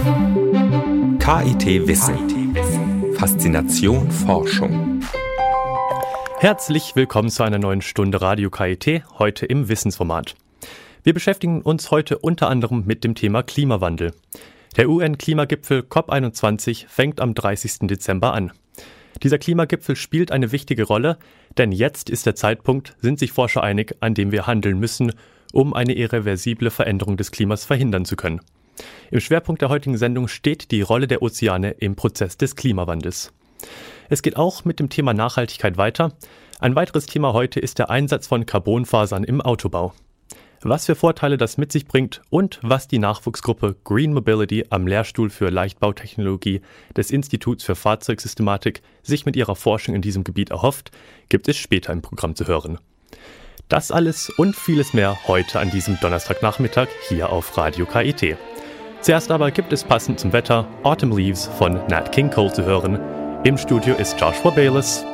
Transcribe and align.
KIT 0.00 1.86
Wissen. 1.86 2.54
Faszination 3.16 4.10
Forschung. 4.10 5.02
Herzlich 6.38 6.96
willkommen 6.96 7.28
zu 7.28 7.42
einer 7.42 7.58
neuen 7.58 7.82
Stunde 7.82 8.22
Radio 8.22 8.48
KIT, 8.48 9.02
heute 9.18 9.44
im 9.44 9.68
Wissensformat. 9.68 10.36
Wir 11.02 11.12
beschäftigen 11.12 11.60
uns 11.60 11.90
heute 11.90 12.18
unter 12.18 12.48
anderem 12.48 12.84
mit 12.86 13.04
dem 13.04 13.14
Thema 13.14 13.42
Klimawandel. 13.42 14.14
Der 14.78 14.88
UN-Klimagipfel 14.88 15.80
COP21 15.80 16.86
fängt 16.88 17.20
am 17.20 17.34
30. 17.34 17.80
Dezember 17.80 18.32
an. 18.32 18.52
Dieser 19.22 19.38
Klimagipfel 19.38 19.96
spielt 19.96 20.32
eine 20.32 20.50
wichtige 20.50 20.84
Rolle, 20.84 21.18
denn 21.58 21.72
jetzt 21.72 22.08
ist 22.08 22.24
der 22.24 22.36
Zeitpunkt, 22.36 22.96
sind 23.02 23.18
sich 23.18 23.32
Forscher 23.32 23.62
einig, 23.62 23.96
an 24.00 24.14
dem 24.14 24.32
wir 24.32 24.46
handeln 24.46 24.78
müssen, 24.78 25.12
um 25.52 25.74
eine 25.74 25.92
irreversible 25.92 26.70
Veränderung 26.70 27.18
des 27.18 27.32
Klimas 27.32 27.66
verhindern 27.66 28.06
zu 28.06 28.16
können. 28.16 28.40
Im 29.10 29.20
Schwerpunkt 29.20 29.62
der 29.62 29.68
heutigen 29.68 29.98
Sendung 29.98 30.28
steht 30.28 30.70
die 30.70 30.82
Rolle 30.82 31.06
der 31.06 31.22
Ozeane 31.22 31.72
im 31.72 31.96
Prozess 31.96 32.36
des 32.36 32.56
Klimawandels. 32.56 33.32
Es 34.08 34.22
geht 34.22 34.36
auch 34.36 34.64
mit 34.64 34.80
dem 34.80 34.88
Thema 34.88 35.14
Nachhaltigkeit 35.14 35.76
weiter. 35.76 36.12
Ein 36.58 36.74
weiteres 36.74 37.06
Thema 37.06 37.32
heute 37.32 37.60
ist 37.60 37.78
der 37.78 37.90
Einsatz 37.90 38.26
von 38.26 38.46
Carbonfasern 38.46 39.24
im 39.24 39.40
Autobau. 39.40 39.92
Was 40.62 40.84
für 40.84 40.94
Vorteile 40.94 41.38
das 41.38 41.56
mit 41.56 41.72
sich 41.72 41.86
bringt 41.86 42.20
und 42.28 42.58
was 42.62 42.86
die 42.86 42.98
Nachwuchsgruppe 42.98 43.76
Green 43.82 44.12
Mobility 44.12 44.66
am 44.68 44.86
Lehrstuhl 44.86 45.30
für 45.30 45.48
Leichtbautechnologie 45.48 46.60
des 46.94 47.10
Instituts 47.10 47.64
für 47.64 47.74
Fahrzeugsystematik 47.74 48.82
sich 49.02 49.24
mit 49.24 49.36
ihrer 49.36 49.56
Forschung 49.56 49.94
in 49.94 50.02
diesem 50.02 50.22
Gebiet 50.22 50.50
erhofft, 50.50 50.90
gibt 51.30 51.48
es 51.48 51.56
später 51.56 51.94
im 51.94 52.02
Programm 52.02 52.34
zu 52.34 52.46
hören. 52.46 52.78
Das 53.68 53.90
alles 53.90 54.28
und 54.28 54.54
vieles 54.54 54.92
mehr 54.92 55.16
heute 55.28 55.60
an 55.60 55.70
diesem 55.70 55.98
Donnerstagnachmittag 56.00 56.88
hier 57.08 57.30
auf 57.30 57.56
Radio 57.56 57.86
KIT. 57.86 58.36
Zuerst 59.02 59.30
aber 59.30 59.50
gibt 59.50 59.72
es 59.72 59.82
passend 59.82 60.20
zum 60.20 60.34
Wetter 60.34 60.68
Autumn 60.82 61.16
Leaves 61.16 61.46
von 61.46 61.80
Nat 61.88 62.12
King 62.12 62.28
Cole 62.28 62.52
zu 62.52 62.66
hören. 62.66 63.00
Im 63.44 63.56
Studio 63.56 63.94
ist 63.94 64.20
Joshua 64.20 64.50
Bayless. 64.50 65.06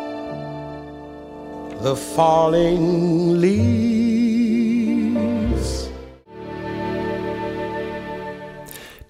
The 1.85 1.95
falling 1.95 3.37
leaves. 3.37 3.57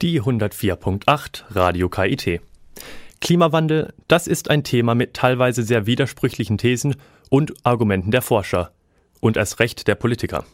Die 0.02 0.20
104.8 0.20 1.44
Radio 1.55 1.88
KIT. 1.88 2.42
Klimawandel, 3.22 3.94
das 4.08 4.27
ist 4.27 4.50
ein 4.50 4.62
Thema 4.62 4.94
mit 4.94 5.14
teilweise 5.14 5.62
sehr 5.62 5.86
widersprüchlichen 5.86 6.58
Thesen 6.58 6.96
und 7.30 7.55
Argumenten 7.64 8.11
der 8.11 8.20
Forscher 8.20 8.72
und 9.20 9.38
erst 9.38 9.58
recht 9.58 9.88
der 9.88 9.94
Politiker. 9.94 10.44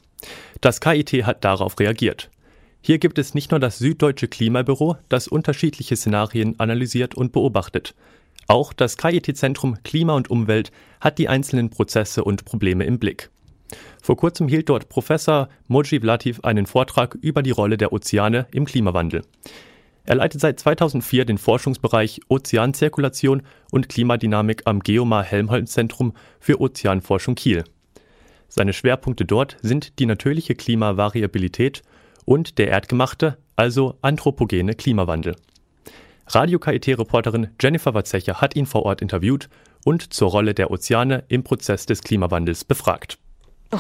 Das 0.61 0.81
KIT 0.81 1.27
hat 1.27 1.45
darauf 1.45 1.81
reagiert. 1.81 2.31
Hier 2.85 2.99
gibt 2.99 3.19
es 3.19 3.33
nicht 3.33 3.53
nur 3.53 3.61
das 3.61 3.79
Süddeutsche 3.79 4.27
Klimabüro, 4.27 4.97
das 5.09 5.29
unterschiedliche 5.29 5.95
Szenarien 5.95 6.59
analysiert 6.59 7.15
und 7.15 7.31
beobachtet. 7.31 7.95
Auch 8.49 8.73
das 8.73 8.97
KIT-Zentrum 8.97 9.79
Klima 9.85 10.15
und 10.15 10.31
Umwelt 10.31 10.73
hat 11.01 11.19
die 11.19 11.29
einzelnen 11.29 11.71
Prozesse 11.71 12.25
und 12.25 12.45
Probleme 12.45 12.85
im 12.85 12.99
Blick. 12.99 13.31
Vor 14.03 14.17
kurzem 14.17 14.49
hielt 14.49 14.69
dort 14.69 14.89
Professor 14.89 15.49
Mojib 15.69 16.03
Latif 16.03 16.41
einen 16.41 16.67
Vortrag 16.67 17.17
über 17.21 17.45
die 17.45 17.53
Rolle 17.53 17.77
der 17.77 17.93
Ozeane 17.93 18.49
im 18.51 18.65
Klimawandel. 18.65 19.23
Er 20.05 20.17
leitet 20.17 20.41
seit 20.41 20.59
2004 20.59 21.25
den 21.25 21.39
Forschungsbereich 21.39 22.21
Ozeanzirkulation 22.29 23.43
und 23.71 23.89
Klimadynamik 23.89 24.63
am 24.65 24.81
Geomar 24.81 25.23
Helmholtz 25.23 25.73
Zentrum 25.73 26.15
für 26.41 26.61
Ozeanforschung 26.61 27.37
Kiel. 27.37 27.63
Seine 28.49 28.73
Schwerpunkte 28.73 29.25
dort 29.25 29.57
sind 29.63 30.01
die 30.01 30.07
natürliche 30.07 30.57
Klimavariabilität 30.57 31.83
und 32.25 32.59
der 32.59 32.69
erdgemachte, 32.69 33.39
also 33.57 33.99
anthropogene 34.03 34.75
Klimawandel. 34.75 35.37
Radio 36.29 36.59
KIT-Reporterin 36.59 37.49
Jennifer 37.61 37.95
Watzecher 37.95 38.41
hat 38.41 38.57
ihn 38.57 38.67
vor 38.67 38.85
Ort 38.85 39.03
interviewt 39.03 39.49
und 39.85 40.13
zur 40.13 40.31
Rolle 40.31 40.55
der 40.55 40.71
Ozeane 40.71 41.25
im 41.29 41.43
Prozess 41.43 41.87
des 41.87 42.03
Klimawandels 42.03 42.65
befragt. 42.65 43.19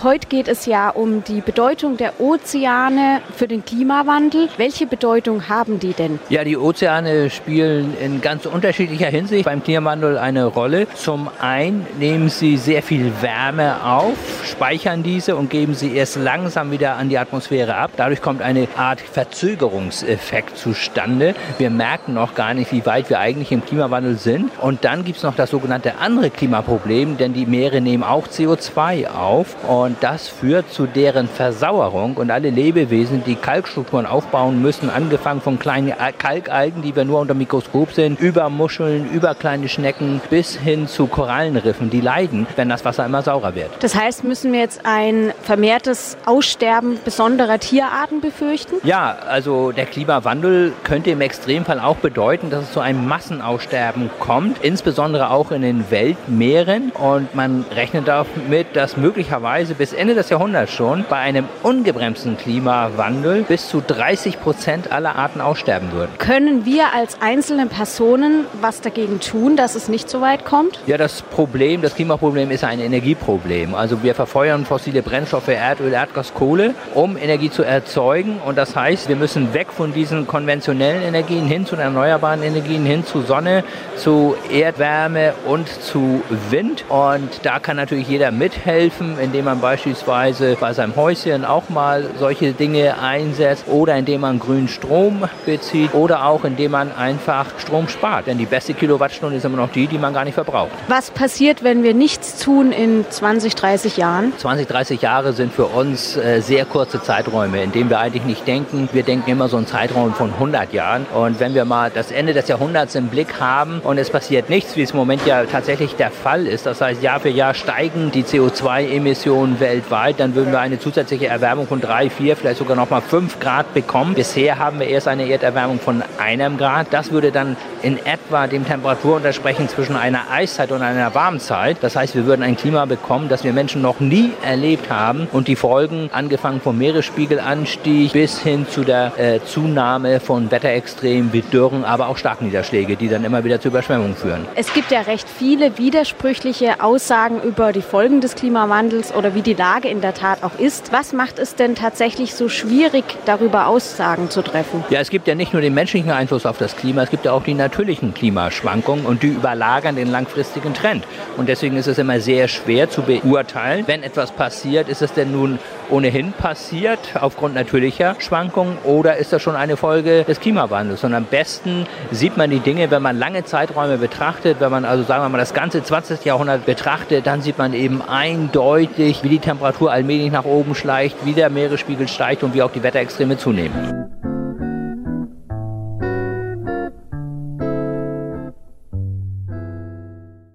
Heute 0.01 0.27
geht 0.27 0.49
es 0.49 0.65
ja 0.65 0.89
um 0.89 1.23
die 1.23 1.43
Bedeutung 1.43 1.99
der 1.99 2.19
Ozeane 2.19 3.21
für 3.37 3.47
den 3.47 3.63
Klimawandel. 3.63 4.49
Welche 4.57 4.87
Bedeutung 4.87 5.51
haben 5.51 5.81
die 5.81 5.93
denn? 5.93 6.19
Ja, 6.31 6.45
die 6.45 6.57
Ozeane 6.57 7.29
spielen 7.29 7.95
in 8.03 8.23
ganz 8.23 8.47
unterschiedlicher 8.47 9.09
Hinsicht 9.09 9.45
beim 9.45 9.63
Klimawandel 9.63 10.17
eine 10.17 10.47
Rolle. 10.47 10.87
Zum 10.95 11.29
einen 11.43 11.87
nehmen 11.99 12.31
sie 12.31 12.57
sehr 12.57 12.83
viel 12.83 13.13
Wärme 13.21 13.85
auf, 13.85 14.17
speichern 14.47 15.03
diese 15.03 15.37
und 15.37 15.51
geben 15.51 15.75
sie 15.75 15.95
erst 15.95 16.17
langsam 16.17 16.71
wieder 16.71 16.97
an 16.97 17.11
die 17.11 17.19
Atmosphäre 17.19 17.75
ab. 17.75 17.91
Dadurch 17.99 18.23
kommt 18.23 18.41
eine 18.41 18.69
Art 18.79 19.03
Verzögerungseffekt 19.03 20.57
zustande. 20.57 21.35
Wir 21.59 21.69
merken 21.69 22.15
noch 22.15 22.35
gar 22.35 22.55
nicht, 22.55 22.73
wie 22.73 22.87
weit 22.87 23.11
wir 23.11 23.19
eigentlich 23.19 23.53
im 23.53 23.63
Klimawandel 23.63 24.17
sind. 24.17 24.53
Und 24.59 24.87
dann 24.87 25.05
gibt 25.05 25.19
es 25.19 25.23
noch 25.23 25.37
das 25.37 25.51
sogenannte 25.51 25.99
andere 25.99 26.31
Klimaproblem, 26.31 27.19
denn 27.19 27.35
die 27.35 27.45
Meere 27.45 27.83
nehmen 27.83 28.05
auch 28.05 28.27
CO2 28.27 29.11
auf. 29.11 29.55
Und 29.69 29.82
und 29.83 29.97
das 30.01 30.29
führt 30.29 30.73
zu 30.73 30.87
deren 30.87 31.29
Versauerung. 31.29 32.17
Und 32.17 32.31
alle 32.31 32.51
Lebewesen, 32.51 33.23
die 33.25 33.35
Kalkstrukturen 33.35 34.07
aufbauen 34.07 34.63
müssen, 34.63 34.91
angefangen 34.91 35.41
von 35.41 35.59
kleinen 35.59 35.93
Kalkalgen, 36.19 36.83
die 36.83 36.95
wir 36.95 37.05
nur 37.05 37.21
unter 37.21 37.35
Mikroskop 37.35 37.93
sehen, 37.93 38.17
über 38.19 38.49
Muscheln, 38.49 39.11
über 39.11 39.35
kleine 39.35 39.69
Schnecken 39.69 40.21
bis 40.31 40.57
hin 40.57 40.87
zu 40.89 41.07
Korallenriffen, 41.07 41.91
die 41.91 42.01
leiden, 42.01 42.47
wenn 42.57 42.69
das 42.69 42.85
Wasser 42.85 43.05
immer 43.07 43.23
saurer 43.23 43.55
wird. 43.55 43.71
Das 43.81 43.95
heißt, 43.95 44.25
müssen 44.25 44.53
wir 44.53 44.61
jetzt 44.61 44.83
ein 44.85 45.33
vermehrtes 45.43 46.17
Aussterben 46.27 46.99
besonderer 47.05 47.59
Tierarten 47.59 48.21
befürchten? 48.21 48.77
Ja, 48.85 49.17
also 49.29 49.73
der 49.73 49.87
Klimawandel 49.87 50.73
könnte 50.85 51.11
im 51.11 51.21
Extremfall 51.21 51.81
auch 51.81 51.97
bedeuten, 51.97 52.51
dass 52.51 52.65
es 52.65 52.73
zu 52.73 52.81
einem 52.81 53.07
Massenaussterben 53.07 54.11
kommt, 54.19 54.63
insbesondere 54.63 55.31
auch 55.31 55.51
in 55.51 55.63
den 55.63 55.91
Weltmeeren. 55.91 56.91
Und 56.93 57.35
man 57.35 57.65
rechnet 57.75 58.09
damit, 58.09 58.75
dass 58.75 58.97
möglicherweise 58.97 59.72
möglicherweise 59.73 59.75
bis 59.75 59.93
Ende 59.93 60.15
des 60.15 60.29
Jahrhunderts 60.31 60.73
schon 60.73 61.05
bei 61.09 61.17
einem 61.17 61.47
ungebremsten 61.63 62.37
Klimawandel 62.37 63.43
bis 63.43 63.69
zu 63.69 63.81
30 63.81 64.41
Prozent 64.41 64.93
aller 64.93 65.17
Arten 65.17 65.41
aussterben 65.41 65.93
würden. 65.93 66.11
Können 66.19 66.65
wir 66.65 66.95
als 66.95 67.21
einzelne 67.21 67.67
Personen 67.67 68.47
was 68.61 68.81
dagegen 68.81 69.21
tun, 69.21 69.57
dass 69.57 69.75
es 69.75 69.89
nicht 69.89 70.09
so 70.09 70.21
weit 70.21 70.45
kommt? 70.45 70.81
Ja, 70.87 70.97
das 70.97 71.23
Problem, 71.23 71.83
das 71.83 71.95
Klimaproblem 71.95 72.51
ist 72.51 72.65
ein 72.65 72.81
Energieproblem. 72.81 73.75
Also 73.75 74.03
wir 74.03 74.15
verfeuern 74.15 74.65
fossile 74.65 75.03
Brennstoffe, 75.03 75.49
Erdöl, 75.49 75.93
Erdgas, 75.93 76.35
Kohle, 76.35 76.75
um 76.95 77.17
Energie 77.17 77.51
zu 77.51 77.63
erzeugen. 77.63 78.41
Und 78.45 78.57
das 78.59 78.77
heißt, 78.77 79.09
wir 79.09 79.17
müssen 79.17 79.55
weg 79.55 79.69
von 79.73 79.93
diesen 79.93 80.27
konventionellen 80.27 81.03
Energien 81.03 81.47
hin 81.47 81.67
zu 81.67 81.77
erneuerbaren 81.77 82.43
Energien, 82.43 82.85
hin 82.85 83.05
zu 83.05 83.23
Sonne, 83.23 83.65
zu 83.97 84.37
Erdwärme 84.51 85.35
und 85.47 85.69
zu 85.69 86.23
Wind. 86.51 86.85
Und 86.89 87.41
da 87.43 87.59
kann 87.59 87.77
natürlich 87.77 88.09
jeder 88.09 88.31
mithelfen, 88.31 89.19
indem 89.19 89.47
man 89.53 89.61
beispielsweise 89.61 90.57
bei 90.59 90.73
seinem 90.73 90.97
Häuschen 90.97 91.45
auch 91.45 91.69
mal 91.69 92.09
solche 92.19 92.53
Dinge 92.53 92.99
einsetzt 92.99 93.65
oder 93.69 93.95
indem 93.97 94.23
man 94.23 94.39
grünen 94.39 94.67
Strom 94.67 95.25
bezieht 95.45 95.93
oder 95.93 96.25
auch 96.25 96.45
indem 96.45 96.71
man 96.71 96.91
einfach 96.97 97.47
Strom 97.59 97.87
spart. 97.89 98.29
Denn 98.29 98.39
die 98.39 98.47
beste 98.47 98.73
Kilowattstunde 98.73 99.37
ist 99.37 99.45
immer 99.45 99.59
noch 99.59 99.71
die, 99.71 99.87
die 99.87 99.99
man 99.99 100.15
gar 100.15 100.25
nicht 100.25 100.35
verbraucht. 100.35 100.71
Was 100.89 101.11
passiert, 101.11 101.63
wenn 101.63 101.83
wir 101.83 101.93
nichts 101.93 102.39
tun 102.39 102.73
in 102.73 103.05
20, 103.09 103.55
30 103.55 103.99
Jahren? 103.99 104.33
20, 104.39 104.67
30 104.67 105.03
Jahre 105.03 105.35
sind 105.35 105.53
für 105.53 105.67
uns 105.67 106.17
äh, 106.17 106.41
sehr 106.41 106.65
kurze 106.65 107.03
Zeiträume, 107.03 107.63
in 107.63 107.73
denen 107.73 107.91
wir 107.91 107.99
eigentlich 107.99 108.25
nicht 108.25 108.47
denken. 108.47 108.89
Wir 108.93 109.03
denken 109.03 109.31
immer 109.31 109.49
so 109.49 109.59
einen 109.59 109.67
Zeitraum 109.67 110.15
von 110.15 110.33
100 110.33 110.73
Jahren. 110.73 111.05
Und 111.13 111.41
wenn 111.41 111.53
wir 111.53 111.67
mal 111.67 111.91
das 111.91 112.11
Ende 112.11 112.33
des 112.33 112.49
Jahrhunderts 112.49 112.95
im 112.95 113.09
Blick 113.09 113.39
haben 113.39 113.81
und 113.85 113.99
es 113.99 114.09
passiert 114.09 114.49
nichts, 114.49 114.77
wie 114.77 114.83
es 114.83 114.93
im 114.93 114.97
Moment 114.97 115.27
ja 115.27 115.45
tatsächlich 115.45 115.95
der 115.97 116.11
Fall 116.11 116.47
ist, 116.47 116.65
das 116.65 116.81
heißt 116.81 117.03
Jahr 117.03 117.21
für 117.21 117.29
Jahr 117.29 117.53
steigen 117.53 118.11
die 118.13 118.25
CO2-Emissionen 118.25 119.42
Millionen 119.43 119.61
weltweit, 119.61 120.21
dann 120.21 120.35
würden 120.35 120.53
wir 120.53 120.61
eine 120.61 120.79
zusätzliche 120.79 121.27
Erwärmung 121.27 121.67
von 121.67 121.81
drei, 121.81 122.11
vier, 122.11 122.37
vielleicht 122.37 122.59
sogar 122.59 122.77
noch 122.77 122.91
mal 122.91 123.01
fünf 123.01 123.41
Grad 123.41 123.75
bekommen. 123.75 124.15
Bisher 124.15 124.59
haben 124.59 124.79
wir 124.79 124.87
erst 124.87 125.09
eine 125.09 125.29
Erderwärmung 125.29 125.81
von 125.81 126.03
einem 126.19 126.59
Grad. 126.59 126.89
Das 126.93 127.11
würde 127.11 127.33
dann 127.33 127.57
in 127.83 127.99
etwa 128.07 128.47
dem 128.47 128.65
Temperaturuntersprechen 128.65 129.69
zwischen 129.69 129.97
einer 129.97 130.31
Eiszeit 130.31 130.71
und 130.71 130.83
einer 130.83 131.15
Warmzeit. 131.15 131.79
Das 131.81 131.97
heißt, 131.97 132.15
wir 132.15 132.27
würden 132.27 132.43
ein 132.43 132.57
Klima 132.57 132.85
bekommen, 132.85 133.29
das 133.29 133.43
wir 133.43 133.53
Menschen 133.53 133.83
noch 133.83 133.99
nie 134.01 134.33
erlebt 134.45 134.91
haben. 134.91 135.27
Und 135.33 135.49
die 135.49 135.57
Folgen, 135.57 136.11
angefangen 136.13 136.61
vom 136.61 136.79
Meeresspiegelanstieg 136.79 138.13
bis 138.13 138.39
hin 138.39 138.67
zu 138.69 138.85
der 138.85 139.19
äh, 139.19 139.41
Zunahme 139.45 140.21
von 140.21 140.51
Wetterextremen 140.51 141.33
wie 141.33 141.43
Dürren, 141.43 141.85
aber 141.85 142.09
auch 142.09 142.17
Starkniederschläge, 142.17 142.97
die 142.97 143.09
dann 143.09 143.25
immer 143.25 143.43
wieder 143.43 143.61
zu 143.61 143.69
Überschwemmungen 143.69 144.15
führen. 144.15 144.47
Es 144.55 144.73
gibt 144.73 144.93
ja 144.93 145.01
recht 145.01 145.29
viele 145.29 145.79
widersprüchliche 145.79 146.81
Aussagen 146.83 147.43
über 147.43 147.73
die 147.73 147.83
Folgen 147.83 148.21
des 148.21 148.37
Klimawandels 148.37 149.13
oder 149.13 149.32
wie 149.35 149.43
die 149.43 149.55
Lage 149.55 149.89
in 149.89 150.01
der 150.01 150.15
Tat 150.15 150.43
auch 150.43 150.59
ist. 150.59 150.93
Was 150.93 151.13
macht 151.13 151.39
es 151.39 151.55
denn 151.55 151.75
tatsächlich 151.75 152.35
so 152.35 152.49
schwierig, 152.49 153.05
darüber 153.25 153.67
Aussagen 153.67 154.31
zu 154.31 154.43
treffen? 154.43 154.85
Ja, 154.91 155.01
es 155.01 155.11
gibt 155.11 155.27
ja 155.29 155.35
nicht 155.35 155.53
nur 155.53 155.63
den 155.63 155.75
menschlichen 155.75 156.11
Einfluss 156.11 156.47
auf 156.47 156.59
das 156.59 156.77
Klima, 156.77 157.03
es 157.03 157.11
gibt 157.11 157.25
ja 157.25 157.33
auch 157.33 157.43
die 157.43 157.55
natürlichen 157.55 158.15
Klimaschwankungen 158.15 159.07
und 159.07 159.23
die 159.23 159.29
überlagern 159.29 159.97
den 159.97 160.11
langfristigen 160.11 160.75
Trend. 160.75 161.05
Und 161.37 161.49
deswegen 161.49 161.77
ist 161.77 161.87
es 161.87 161.99
immer 161.99 162.21
sehr 162.21 162.49
schwer 162.49 162.91
zu 162.91 163.03
beurteilen, 163.03 163.85
wenn 163.87 164.03
etwas 164.03 164.33
passiert, 164.33 164.89
ist 164.89 165.03
es 165.03 165.13
denn 165.13 165.33
nun 165.33 165.59
ohnehin 165.91 166.33
passiert 166.33 166.99
aufgrund 167.21 167.55
natürlicher 167.55 168.17
Schwankungen 168.19 168.79
oder 168.85 169.17
ist 169.17 169.33
das 169.33 169.43
schon 169.43 169.57
eine 169.57 169.77
Folge 169.77 170.25
des 170.25 170.41
Klimawandels? 170.41 171.05
Und 171.05 171.15
am 171.15 171.25
besten 171.25 171.87
sieht 172.11 172.37
man 172.37 172.51
die 172.51 172.61
Dinge, 172.61 172.91
wenn 172.91 173.03
man 173.03 173.19
lange 173.19 173.45
Zeiträume 173.45 173.99
betrachtet, 173.99 174.57
wenn 174.61 174.71
man 174.71 174.85
also 174.85 175.05
sagen 175.05 175.23
wir 175.25 175.29
mal 175.29 175.39
das 175.39 175.55
ganze 175.55 175.83
20. 175.83 176.25
Jahrhundert 176.25 176.67
betrachtet, 176.67 177.27
dann 177.27 177.43
sieht 177.43 177.59
man 177.59 177.75
eben 177.75 178.03
eindeutig, 178.03 179.22
wie 179.23 179.29
die 179.29 179.39
Temperatur 179.39 179.91
allmählich 179.91 180.31
nach 180.31 180.45
oben 180.45 180.75
schleicht, 180.75 181.17
wie 181.25 181.33
der 181.33 181.51
Meeresspiegel 181.51 182.09
steigt 182.09 182.43
und 182.43 182.55
wie 182.55 182.63
auch 182.63 182.73
die 182.73 182.83
Wetterextreme 182.83 183.39
zunehmen. 183.39 184.03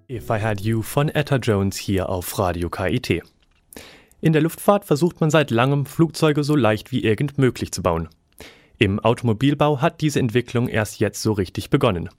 If 0.09 0.29
I 0.29 0.41
Had 0.41 0.61
You 0.61 0.81
von 0.81 1.09
Etta 1.09 1.37
Jones 1.37 1.77
hier 1.77 2.09
auf 2.09 2.39
Radio 2.39 2.69
KIT. 2.69 3.21
In 4.19 4.33
der 4.33 4.41
Luftfahrt 4.41 4.83
versucht 4.83 5.21
man 5.21 5.29
seit 5.29 5.51
langem, 5.51 5.85
Flugzeuge 5.85 6.43
so 6.43 6.55
leicht 6.55 6.91
wie 6.91 7.03
irgend 7.03 7.37
möglich 7.37 7.71
zu 7.71 7.83
bauen. 7.83 8.09
Im 8.79 8.99
Automobilbau 8.99 9.81
hat 9.81 10.01
diese 10.01 10.19
Entwicklung 10.19 10.67
erst 10.67 10.99
jetzt 10.99 11.21
so 11.21 11.33
richtig 11.33 11.69
begonnen. 11.69 12.09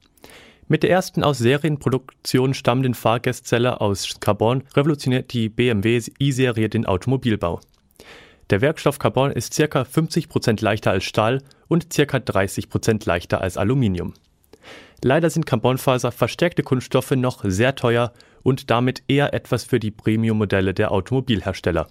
Mit 0.71 0.83
der 0.83 0.91
ersten 0.91 1.25
aus 1.25 1.39
Serienproduktion 1.39 2.53
stammenden 2.53 2.93
Fahrgastzelle 2.93 3.81
aus 3.81 4.21
Carbon 4.21 4.65
revolutioniert 4.77 5.33
die 5.33 5.49
BMW 5.49 6.03
i-Serie 6.21 6.69
den 6.69 6.85
Automobilbau. 6.85 7.61
Der 8.51 8.61
Werkstoff 8.61 8.99
Carbon 8.99 9.31
ist 9.31 9.57
ca. 9.57 9.83
50% 9.83 10.63
leichter 10.63 10.91
als 10.91 11.05
Stahl 11.05 11.43
und 11.69 11.89
ca. 11.89 12.19
30% 12.19 13.07
leichter 13.07 13.41
als 13.41 13.57
Aluminium. 13.57 14.13
Leider 15.03 15.31
sind 15.31 15.47
Carbonfaser 15.47 16.13
verstärkte 16.13 16.63
Kunststoffe 16.63 17.13
noch 17.13 17.45
sehr 17.45 17.75
teuer 17.75 18.13
und 18.43 18.71
damit 18.71 19.03
eher 19.09 19.33
etwas 19.33 19.65
für 19.65 19.81
die 19.81 19.91
Premium-Modelle 19.91 20.75
der 20.75 20.93
Automobilhersteller. 20.93 21.89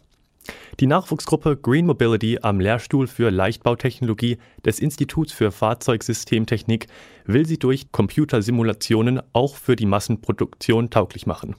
Die 0.80 0.88
Nachwuchsgruppe 0.88 1.58
Green 1.58 1.86
Mobility 1.86 2.40
am 2.42 2.60
Lehrstuhl 2.60 3.08
für 3.08 3.32
Leichtbautechnologie 3.32 4.38
des 4.66 4.80
Instituts 4.80 5.34
für 5.34 5.52
Fahrzeugsystemtechnik 5.52 6.88
will 7.26 7.46
sie 7.46 7.58
durch 7.58 7.92
Computersimulationen 7.92 9.22
auch 9.34 9.56
für 9.56 9.76
die 9.76 9.86
Massenproduktion 9.86 10.90
tauglich 10.90 11.26
machen. 11.26 11.56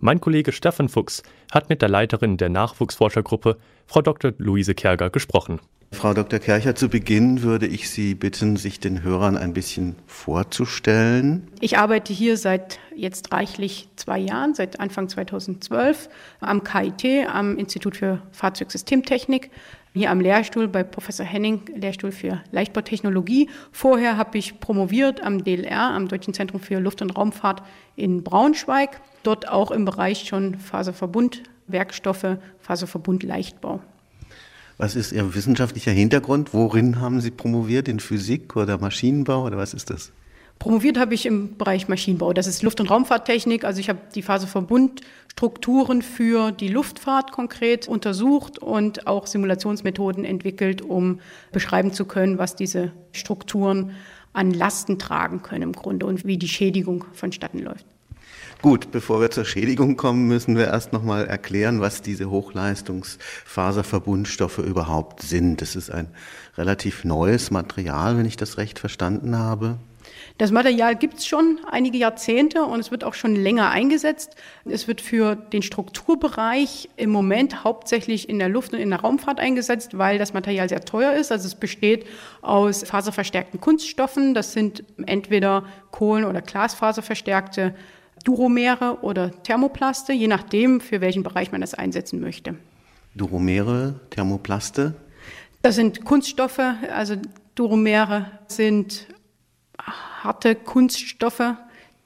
Mein 0.00 0.20
Kollege 0.20 0.52
Stefan 0.52 0.88
Fuchs 0.88 1.22
hat 1.52 1.68
mit 1.68 1.82
der 1.82 1.88
Leiterin 1.88 2.36
der 2.36 2.48
Nachwuchsforschergruppe, 2.48 3.58
Frau 3.86 4.02
Dr. 4.02 4.32
Luise 4.38 4.74
Kerger, 4.74 5.10
gesprochen. 5.10 5.60
Frau 5.90 6.14
Dr. 6.14 6.38
Kercher, 6.38 6.76
zu 6.76 6.88
Beginn 6.88 7.42
würde 7.42 7.66
ich 7.66 7.90
Sie 7.90 8.14
bitten, 8.14 8.56
sich 8.56 8.78
den 8.78 9.02
Hörern 9.02 9.36
ein 9.36 9.52
bisschen 9.52 9.96
vorzustellen. 10.06 11.48
Ich 11.60 11.78
arbeite 11.78 12.12
hier 12.12 12.36
seit 12.36 12.78
jetzt 12.94 13.32
reichlich 13.32 13.88
zwei 13.96 14.18
Jahren, 14.18 14.54
seit 14.54 14.78
Anfang 14.78 15.08
2012 15.08 16.08
am 16.40 16.62
KIT, 16.62 17.28
am 17.28 17.56
Institut 17.56 17.96
für 17.96 18.22
Fahrzeugsystemtechnik, 18.30 19.50
hier 19.94 20.10
am 20.10 20.20
Lehrstuhl 20.20 20.68
bei 20.68 20.84
Professor 20.84 21.26
Henning, 21.26 21.62
Lehrstuhl 21.74 22.12
für 22.12 22.42
Leichtbautechnologie. 22.52 23.48
Vorher 23.72 24.16
habe 24.16 24.38
ich 24.38 24.60
promoviert 24.60 25.22
am 25.22 25.42
DLR, 25.42 25.90
am 25.90 26.06
Deutschen 26.06 26.34
Zentrum 26.34 26.60
für 26.60 26.78
Luft- 26.78 27.02
und 27.02 27.16
Raumfahrt 27.16 27.62
in 27.96 28.22
Braunschweig, 28.22 29.00
dort 29.24 29.48
auch 29.48 29.72
im 29.72 29.84
Bereich 29.84 30.28
schon 30.28 30.58
Faserverbund, 30.58 31.42
Werkstoffe, 31.66 32.36
Faserverbund 32.60 33.24
Leichtbau. 33.24 33.80
Was 34.80 34.94
ist 34.94 35.10
Ihr 35.10 35.34
wissenschaftlicher 35.34 35.90
Hintergrund? 35.90 36.54
Worin 36.54 37.00
haben 37.00 37.20
Sie 37.20 37.32
promoviert? 37.32 37.88
In 37.88 37.98
Physik 37.98 38.54
oder 38.54 38.78
Maschinenbau 38.78 39.44
oder 39.44 39.56
was 39.56 39.74
ist 39.74 39.90
das? 39.90 40.12
Promoviert 40.60 40.98
habe 40.98 41.14
ich 41.14 41.26
im 41.26 41.56
Bereich 41.56 41.88
Maschinenbau. 41.88 42.32
Das 42.32 42.46
ist 42.46 42.62
Luft- 42.62 42.78
und 42.78 42.88
Raumfahrttechnik. 42.88 43.64
Also 43.64 43.80
ich 43.80 43.88
habe 43.88 43.98
die 44.14 44.22
Phaseverbundstrukturen 44.22 46.00
für 46.00 46.52
die 46.52 46.68
Luftfahrt 46.68 47.32
konkret 47.32 47.88
untersucht 47.88 48.60
und 48.60 49.08
auch 49.08 49.26
Simulationsmethoden 49.26 50.24
entwickelt, 50.24 50.80
um 50.80 51.18
beschreiben 51.50 51.92
zu 51.92 52.04
können, 52.04 52.38
was 52.38 52.54
diese 52.54 52.92
Strukturen 53.10 53.96
an 54.32 54.52
Lasten 54.52 55.00
tragen 55.00 55.42
können 55.42 55.62
im 55.62 55.72
Grunde 55.72 56.06
und 56.06 56.24
wie 56.24 56.38
die 56.38 56.46
Schädigung 56.46 57.04
vonstatten 57.14 57.58
läuft. 57.58 57.84
Gut, 58.60 58.90
bevor 58.90 59.20
wir 59.20 59.30
zur 59.30 59.44
Schädigung 59.44 59.96
kommen, 59.96 60.26
müssen 60.26 60.56
wir 60.56 60.66
erst 60.66 60.92
nochmal 60.92 61.28
erklären, 61.28 61.80
was 61.80 62.02
diese 62.02 62.28
Hochleistungsfaserverbundstoffe 62.28 64.58
überhaupt 64.58 65.22
sind. 65.22 65.62
Das 65.62 65.76
ist 65.76 65.90
ein 65.90 66.08
relativ 66.56 67.04
neues 67.04 67.52
Material, 67.52 68.18
wenn 68.18 68.26
ich 68.26 68.36
das 68.36 68.58
recht 68.58 68.80
verstanden 68.80 69.38
habe. 69.38 69.78
Das 70.38 70.50
Material 70.50 70.96
gibt 70.96 71.18
es 71.18 71.26
schon 71.26 71.60
einige 71.70 71.98
Jahrzehnte 71.98 72.64
und 72.64 72.80
es 72.80 72.90
wird 72.90 73.04
auch 73.04 73.14
schon 73.14 73.36
länger 73.36 73.70
eingesetzt. 73.70 74.34
Es 74.64 74.88
wird 74.88 75.00
für 75.00 75.36
den 75.36 75.62
Strukturbereich 75.62 76.88
im 76.96 77.10
Moment 77.10 77.62
hauptsächlich 77.62 78.28
in 78.28 78.40
der 78.40 78.48
Luft- 78.48 78.72
und 78.72 78.80
in 78.80 78.90
der 78.90 78.98
Raumfahrt 79.00 79.38
eingesetzt, 79.38 79.96
weil 79.98 80.18
das 80.18 80.32
Material 80.32 80.68
sehr 80.68 80.84
teuer 80.84 81.12
ist. 81.12 81.30
Also 81.30 81.46
es 81.46 81.54
besteht 81.54 82.06
aus 82.42 82.82
faserverstärkten 82.82 83.60
Kunststoffen. 83.60 84.34
Das 84.34 84.52
sind 84.52 84.82
entweder 85.06 85.62
Kohlen- 85.92 86.24
oder 86.24 86.42
Glasfaserverstärkte 86.42 87.76
Duromere 88.24 88.98
oder 89.02 89.30
Thermoplaste, 89.42 90.12
je 90.12 90.28
nachdem, 90.28 90.80
für 90.80 91.00
welchen 91.00 91.22
Bereich 91.22 91.52
man 91.52 91.60
das 91.60 91.74
einsetzen 91.74 92.20
möchte. 92.20 92.54
Duromere, 93.14 94.00
Thermoplaste? 94.10 94.94
Das 95.62 95.74
sind 95.74 96.04
Kunststoffe, 96.04 96.60
also 96.92 97.16
Duromere 97.54 98.26
sind 98.46 99.08
harte 100.22 100.54
Kunststoffe, 100.54 101.54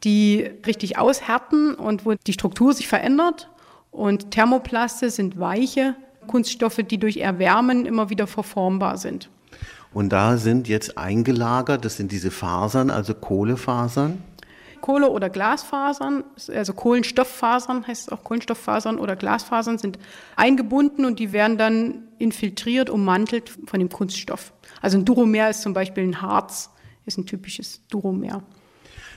die 0.04 0.50
richtig 0.66 0.98
aushärten 0.98 1.74
und 1.74 2.06
wo 2.06 2.14
die 2.14 2.32
Struktur 2.32 2.72
sich 2.72 2.88
verändert. 2.88 3.48
Und 3.90 4.30
Thermoplaste 4.30 5.10
sind 5.10 5.38
weiche 5.38 5.94
Kunststoffe, 6.26 6.80
die 6.88 6.98
durch 6.98 7.18
Erwärmen 7.18 7.84
immer 7.86 8.10
wieder 8.10 8.26
verformbar 8.26 8.96
sind. 8.96 9.28
Und 9.92 10.10
da 10.10 10.38
sind 10.38 10.68
jetzt 10.68 10.96
eingelagert, 10.96 11.84
das 11.84 11.96
sind 11.96 12.12
diese 12.12 12.30
Fasern, 12.30 12.90
also 12.90 13.12
Kohlefasern? 13.12 14.22
Kohle- 14.82 15.10
oder 15.10 15.30
Glasfasern, 15.30 16.24
also 16.48 16.74
Kohlenstofffasern 16.74 17.86
heißt 17.86 18.02
es 18.02 18.08
auch 18.10 18.22
Kohlenstofffasern 18.22 18.98
oder 18.98 19.16
Glasfasern 19.16 19.78
sind 19.78 19.98
eingebunden 20.36 21.06
und 21.06 21.18
die 21.18 21.32
werden 21.32 21.56
dann 21.56 22.08
infiltriert, 22.18 22.90
ummantelt 22.90 23.48
von 23.66 23.80
dem 23.80 23.88
Kunststoff. 23.88 24.52
Also 24.82 24.98
ein 24.98 25.06
Duromer 25.06 25.48
ist 25.48 25.62
zum 25.62 25.72
Beispiel 25.72 26.02
ein 26.04 26.20
Harz, 26.20 26.68
ist 27.06 27.16
ein 27.16 27.24
typisches 27.24 27.80
Duromer. 27.88 28.42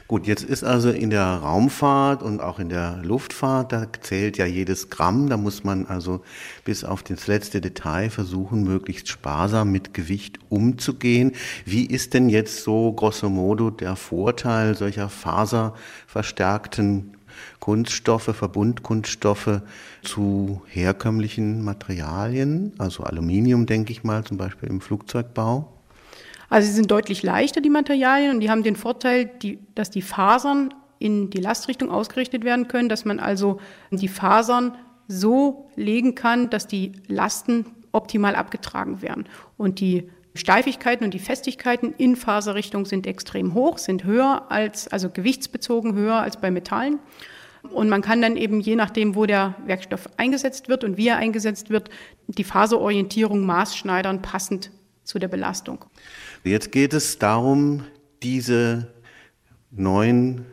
Gut, 0.08 0.28
jetzt 0.28 0.44
ist 0.44 0.64
also 0.64 0.92
in 0.92 1.10
der 1.10 1.26
Raumfahrt 1.26 2.22
und 2.22 2.40
auch 2.40 2.60
in 2.60 2.70
der 2.70 3.00
Luftfahrt, 3.02 3.72
da 3.72 3.88
zählt 4.02 4.38
ja 4.38 4.46
jedes 4.46 4.92
Gramm, 4.92 5.30
da 5.30 5.38
muss 5.38 5.64
man 5.64 5.88
also 5.88 6.22
bis 6.64 6.84
auf 6.84 7.02
das 7.02 7.26
letzte 7.26 7.60
Detail 7.60 8.12
versuchen, 8.12 8.64
möglichst 8.64 9.08
sparsam 9.08 9.72
mit 9.72 9.96
Gewicht 9.96 10.38
umzugehen. 10.50 11.32
Wie 11.66 11.88
ist 11.88 12.14
denn 12.14 12.30
jetzt 12.30 12.64
so 12.64 12.94
grosso 12.94 13.32
modo 13.32 13.72
der 13.72 13.96
Vorteil 13.96 14.76
solcher 14.76 15.10
faserverstärkten 15.10 17.18
Kunststoffe, 17.60 18.36
Verbundkunststoffe 18.36 19.62
zu 20.04 20.62
herkömmlichen 20.68 21.64
Materialien, 21.64 22.74
also 22.78 23.02
Aluminium 23.02 23.66
denke 23.66 23.92
ich 23.92 24.04
mal 24.04 24.24
zum 24.24 24.38
Beispiel 24.38 24.70
im 24.70 24.82
Flugzeugbau? 24.82 25.75
Also 26.56 26.70
sie 26.70 26.74
sind 26.76 26.90
deutlich 26.90 27.22
leichter, 27.22 27.60
die 27.60 27.70
Materialien, 27.70 28.34
und 28.34 28.40
die 28.40 28.50
haben 28.50 28.64
den 28.64 28.78
Vorteil, 28.78 29.26
die, 29.26 29.60
dass 29.76 29.92
die 29.92 30.02
Fasern 30.02 30.74
in 31.00 31.30
die 31.30 31.42
Lastrichtung 31.42 31.92
ausgerichtet 31.92 32.46
werden 32.46 32.70
können, 32.70 32.88
dass 32.88 33.04
man 33.04 33.20
also 33.20 33.60
die 33.92 34.08
Fasern 34.08 34.78
so 35.10 35.70
legen 35.76 36.16
kann, 36.16 36.50
dass 36.50 36.66
die 36.66 36.94
Lasten 37.10 37.66
optimal 37.92 38.36
abgetragen 38.36 39.02
werden. 39.02 39.26
Und 39.58 39.82
die 39.82 40.10
Steifigkeiten 40.34 41.04
und 41.04 41.14
die 41.14 41.20
Festigkeiten 41.20 41.94
in 41.98 42.16
Faserrichtung 42.16 42.86
sind 42.86 43.06
extrem 43.06 43.54
hoch, 43.54 43.78
sind 43.78 44.06
höher 44.06 44.50
als, 44.50 44.88
also 44.88 45.10
gewichtsbezogen 45.10 45.94
höher 45.94 46.22
als 46.22 46.40
bei 46.40 46.52
Metallen. 46.52 47.00
Und 47.64 47.90
man 47.90 48.02
kann 48.02 48.22
dann 48.22 48.38
eben 48.38 48.62
je 48.62 48.78
nachdem, 48.78 49.16
wo 49.16 49.26
der 49.26 49.56
Werkstoff 49.66 50.08
eingesetzt 50.16 50.70
wird 50.70 50.86
und 50.86 50.96
wie 50.96 51.10
er 51.10 51.18
eingesetzt 51.18 51.70
wird, 51.70 51.90
die 52.30 52.46
Faserorientierung 52.46 53.46
maßschneidern, 53.46 54.22
passend 54.22 54.72
zu 55.06 55.20
der 55.20 55.28
Belastung. 55.28 55.86
Jetzt 56.46 56.72
geht 56.72 56.94
es 56.94 57.18
darum, 57.18 57.86
diese 58.22 58.94
neuen 59.72 60.46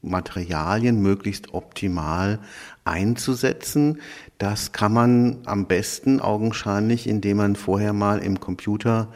Materialien 0.00 1.02
möglichst 1.02 1.52
optimal 1.52 2.38
einzusetzen. 2.84 4.00
Das 4.38 4.70
kann 4.70 4.92
man 4.92 5.38
am 5.46 5.66
besten 5.66 6.20
augenscheinlich, 6.20 7.08
indem 7.08 7.38
man 7.38 7.56
vorher 7.56 7.92
mal 7.92 8.20
im 8.20 8.38
Computer 8.38 9.08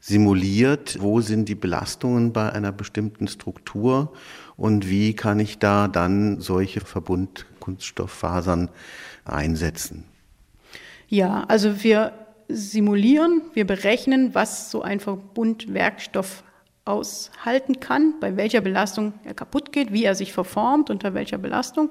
simuliert, 0.00 0.96
wo 1.02 1.20
sind 1.20 1.50
die 1.50 1.54
Belastungen 1.54 2.32
bei 2.32 2.50
einer 2.50 2.72
bestimmten 2.72 3.28
Struktur 3.28 4.14
und 4.56 4.88
wie 4.88 5.12
kann 5.12 5.40
ich 5.40 5.58
da 5.58 5.88
dann 5.88 6.40
solche 6.40 6.80
Verbundkunststofffasern 6.80 8.70
einsetzen. 9.26 10.04
Ja, 11.06 11.44
also 11.48 11.84
wir 11.84 12.14
simulieren, 12.54 13.42
wir 13.54 13.66
berechnen, 13.66 14.34
was 14.34 14.70
so 14.70 14.82
ein 14.82 15.00
Verbundwerkstoff 15.00 16.42
aushalten 16.84 17.80
kann, 17.80 18.14
bei 18.20 18.36
welcher 18.36 18.60
Belastung 18.60 19.14
er 19.24 19.34
kaputt 19.34 19.72
geht, 19.72 19.92
wie 19.92 20.04
er 20.04 20.14
sich 20.14 20.32
verformt, 20.32 20.90
unter 20.90 21.14
welcher 21.14 21.38
Belastung. 21.38 21.90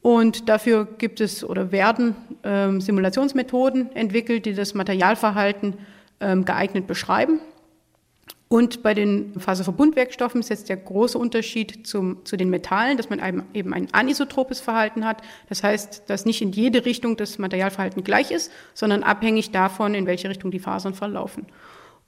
Und 0.00 0.48
dafür 0.48 0.86
gibt 0.98 1.20
es 1.20 1.44
oder 1.44 1.70
werden 1.70 2.16
ähm, 2.42 2.80
Simulationsmethoden 2.80 3.94
entwickelt, 3.94 4.46
die 4.46 4.54
das 4.54 4.74
Materialverhalten 4.74 5.74
ähm, 6.20 6.44
geeignet 6.44 6.86
beschreiben. 6.86 7.40
Und 8.52 8.82
bei 8.82 8.92
den 8.92 9.32
Faserverbundwerkstoffen 9.40 10.40
ist 10.40 10.50
jetzt 10.50 10.68
der 10.68 10.76
große 10.76 11.16
Unterschied 11.16 11.86
zum, 11.86 12.22
zu 12.26 12.36
den 12.36 12.50
Metallen, 12.50 12.98
dass 12.98 13.08
man 13.08 13.46
eben 13.54 13.72
ein 13.72 13.88
anisotropes 13.92 14.60
Verhalten 14.60 15.06
hat. 15.06 15.22
Das 15.48 15.62
heißt, 15.62 16.02
dass 16.08 16.26
nicht 16.26 16.42
in 16.42 16.52
jede 16.52 16.84
Richtung 16.84 17.16
das 17.16 17.38
Materialverhalten 17.38 18.04
gleich 18.04 18.30
ist, 18.30 18.52
sondern 18.74 19.04
abhängig 19.04 19.52
davon, 19.52 19.94
in 19.94 20.04
welche 20.04 20.28
Richtung 20.28 20.50
die 20.50 20.58
Fasern 20.58 20.92
verlaufen. 20.92 21.46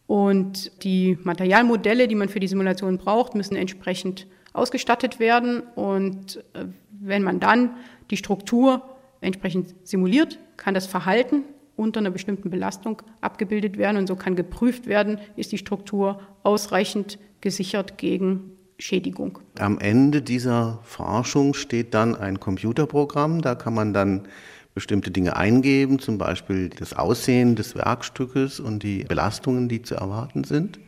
Und 0.06 0.84
die 0.84 1.16
Materialmodelle, 1.22 2.08
die 2.08 2.14
man 2.14 2.28
für 2.28 2.40
die 2.40 2.48
Simulation 2.48 2.98
braucht, 2.98 3.34
müssen 3.34 3.56
entsprechend 3.56 4.26
ausgestattet 4.52 5.18
werden. 5.18 5.62
Und 5.76 6.44
äh, 6.52 6.66
wenn 6.90 7.22
man 7.22 7.40
dann 7.40 7.70
die 8.10 8.18
Struktur 8.18 8.82
entsprechend 9.22 9.74
simuliert, 9.82 10.38
kann 10.58 10.74
das 10.74 10.86
Verhalten 10.86 11.44
unter 11.76 12.00
einer 12.00 12.10
bestimmten 12.10 12.50
Belastung 12.50 13.02
abgebildet 13.20 13.78
werden 13.78 13.96
und 13.96 14.06
so 14.06 14.16
kann 14.16 14.36
geprüft 14.36 14.86
werden, 14.86 15.18
ist 15.36 15.52
die 15.52 15.58
Struktur 15.58 16.20
ausreichend 16.42 17.18
gesichert 17.40 17.98
gegen 17.98 18.52
Schädigung. 18.78 19.38
Am 19.58 19.78
Ende 19.78 20.22
dieser 20.22 20.80
Forschung 20.82 21.54
steht 21.54 21.94
dann 21.94 22.16
ein 22.16 22.40
Computerprogramm, 22.40 23.42
da 23.42 23.54
kann 23.54 23.74
man 23.74 23.92
dann 23.92 24.28
bestimmte 24.74 25.10
Dinge 25.10 25.36
eingeben, 25.36 26.00
zum 26.00 26.18
Beispiel 26.18 26.68
das 26.68 26.94
Aussehen 26.94 27.54
des 27.54 27.76
Werkstückes 27.76 28.58
und 28.58 28.82
die 28.82 29.04
Belastungen, 29.04 29.68
die 29.68 29.82
zu 29.82 29.94
erwarten 29.94 30.42
sind. 30.44 30.80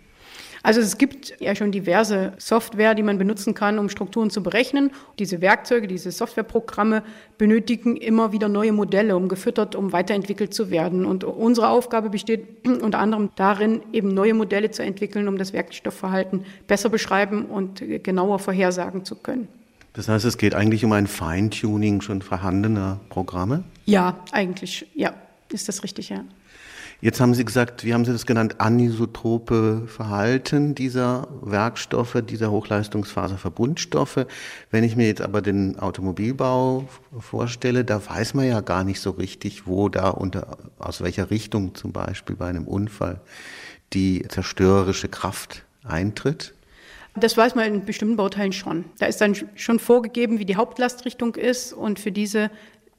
Also 0.67 0.81
es 0.81 0.99
gibt 0.99 1.41
ja 1.41 1.55
schon 1.55 1.71
diverse 1.71 2.33
Software, 2.39 2.97
die 2.97 3.05
man 3.05 3.19
benutzen 3.19 3.55
kann, 3.55 3.79
um 3.79 3.89
Strukturen 3.89 4.31
zu 4.31 4.43
berechnen. 4.43 4.91
Diese 5.21 5.41
Werkzeuge, 5.41 5.87
diese 5.87 6.11
Softwareprogramme 6.11 7.05
benötigen 7.39 7.97
immer 7.97 8.33
wieder 8.33 8.49
neue 8.49 8.73
Modelle, 8.73 9.15
um 9.15 9.29
gefüttert, 9.29 9.77
um 9.77 9.93
weiterentwickelt 9.93 10.53
zu 10.53 10.69
werden. 10.69 11.07
Und 11.07 11.23
unsere 11.23 11.69
Aufgabe 11.69 12.11
besteht 12.11 12.67
unter 12.83 12.99
anderem 12.99 13.31
darin, 13.37 13.81
eben 13.93 14.09
neue 14.09 14.35
Modelle 14.35 14.73
zu 14.73 14.83
entwickeln, 14.83 15.29
um 15.29 15.39
das 15.39 15.53
Werkstoffverhalten 15.53 16.45
besser 16.67 16.89
beschreiben 16.89 17.45
und 17.45 17.81
genauer 18.03 18.41
vorhersagen 18.41 19.05
zu 19.05 19.15
können. 19.15 19.47
Das 19.93 20.09
heißt, 20.09 20.25
es 20.25 20.37
geht 20.37 20.57
eigentlich 20.57 20.85
um 20.85 20.91
ein 20.91 21.07
Feintuning 21.07 22.01
schon 22.01 22.23
vorhandener 22.23 22.99
Programme? 23.09 23.63
Ja, 23.85 24.19
eigentlich, 24.33 24.85
ja, 24.97 25.15
ist 25.53 25.69
das 25.69 25.85
richtig, 25.85 26.09
ja. 26.09 26.25
Jetzt 27.01 27.21
haben 27.21 27.35
Sie 27.35 27.45
gesagt, 27.45 27.85
wie 27.85 27.93
haben 27.93 28.07
Sie 28.07 28.13
das 28.13 28.25
genannt, 28.25 28.59
anisotrope 28.59 29.83
Verhalten 29.87 30.75
dieser 30.75 31.29
Werkstoffe, 31.43 32.23
dieser 32.27 32.51
Hochleistungsfaserverbundstoffe. 32.51 34.27
Wenn 34.71 34.83
ich 34.83 34.97
mir 34.97 35.07
jetzt 35.07 35.21
aber 35.21 35.43
den 35.43 35.79
Automobilbau 35.79 36.89
vorstelle, 37.21 37.85
da 37.85 38.05
weiß 38.05 38.33
man 38.33 38.49
ja 38.49 38.63
gar 38.63 38.83
nicht 38.83 39.01
so 39.01 39.11
richtig, 39.11 39.67
wo 39.67 39.91
da 39.91 40.09
unter, 40.09 40.57
aus 40.79 41.03
welcher 41.03 41.31
Richtung 41.31 41.75
zum 41.75 41.93
Beispiel 41.93 42.35
bei 42.35 42.47
einem 42.47 42.67
Unfall 42.67 43.21
die 43.93 44.25
zerstörerische 44.29 45.09
Kraft 45.09 45.65
eintritt. 45.85 46.55
Das 47.15 47.37
weiß 47.37 47.55
man 47.55 47.67
in 47.67 47.85
bestimmten 47.85 48.17
Bauteilen 48.17 48.53
schon. 48.53 48.87
Da 48.99 49.07
ist 49.07 49.21
dann 49.21 49.35
schon 49.55 49.79
vorgegeben, 49.79 50.39
wie 50.39 50.45
die 50.45 50.57
Hauptlastrichtung 50.57 51.35
ist 51.35 51.73
und 51.73 51.99
für 51.99 52.13
diese 52.13 52.51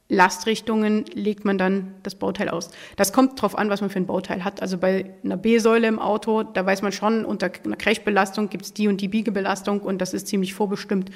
Lastrichtungen 0.09 1.05
legt 1.13 1.43
man 1.43 1.57
dann 1.57 1.93
das 2.03 2.15
Bauteil 2.15 2.49
aus. 2.49 2.69
Das 2.95 3.11
kommt 3.11 3.39
darauf 3.39 3.57
an, 3.57 3.69
was 3.69 3.81
man 3.81 3.89
für 3.89 3.99
ein 3.99 4.05
Bauteil 4.05 4.45
hat. 4.45 4.61
Also 4.61 4.77
bei 4.77 5.13
einer 5.23 5.35
B-Säule 5.35 5.87
im 5.87 5.99
Auto, 5.99 6.43
da 6.43 6.65
weiß 6.65 6.81
man 6.81 6.93
schon, 6.93 7.25
unter 7.25 7.51
einer 7.65 7.75
Crashbelastung 7.75 8.49
gibt 8.49 8.65
es 8.65 8.73
die 8.73 8.87
und 8.87 9.01
die 9.01 9.09
Biegebelastung 9.09 9.81
und 9.81 9.99
das 9.99 10.13
ist 10.13 10.27
ziemlich 10.27 10.53
vorbestimmt, 10.53 11.11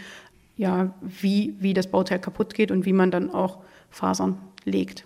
ja, 0.58 0.94
wie, 1.02 1.56
wie 1.60 1.74
das 1.74 1.88
Bauteil 1.88 2.20
kaputt 2.20 2.54
geht 2.54 2.72
und 2.72 2.86
wie 2.86 2.94
man 2.94 3.12
dann 3.12 3.32
auch 3.32 3.60
Fasern 3.90 4.38
legt. 4.66 5.06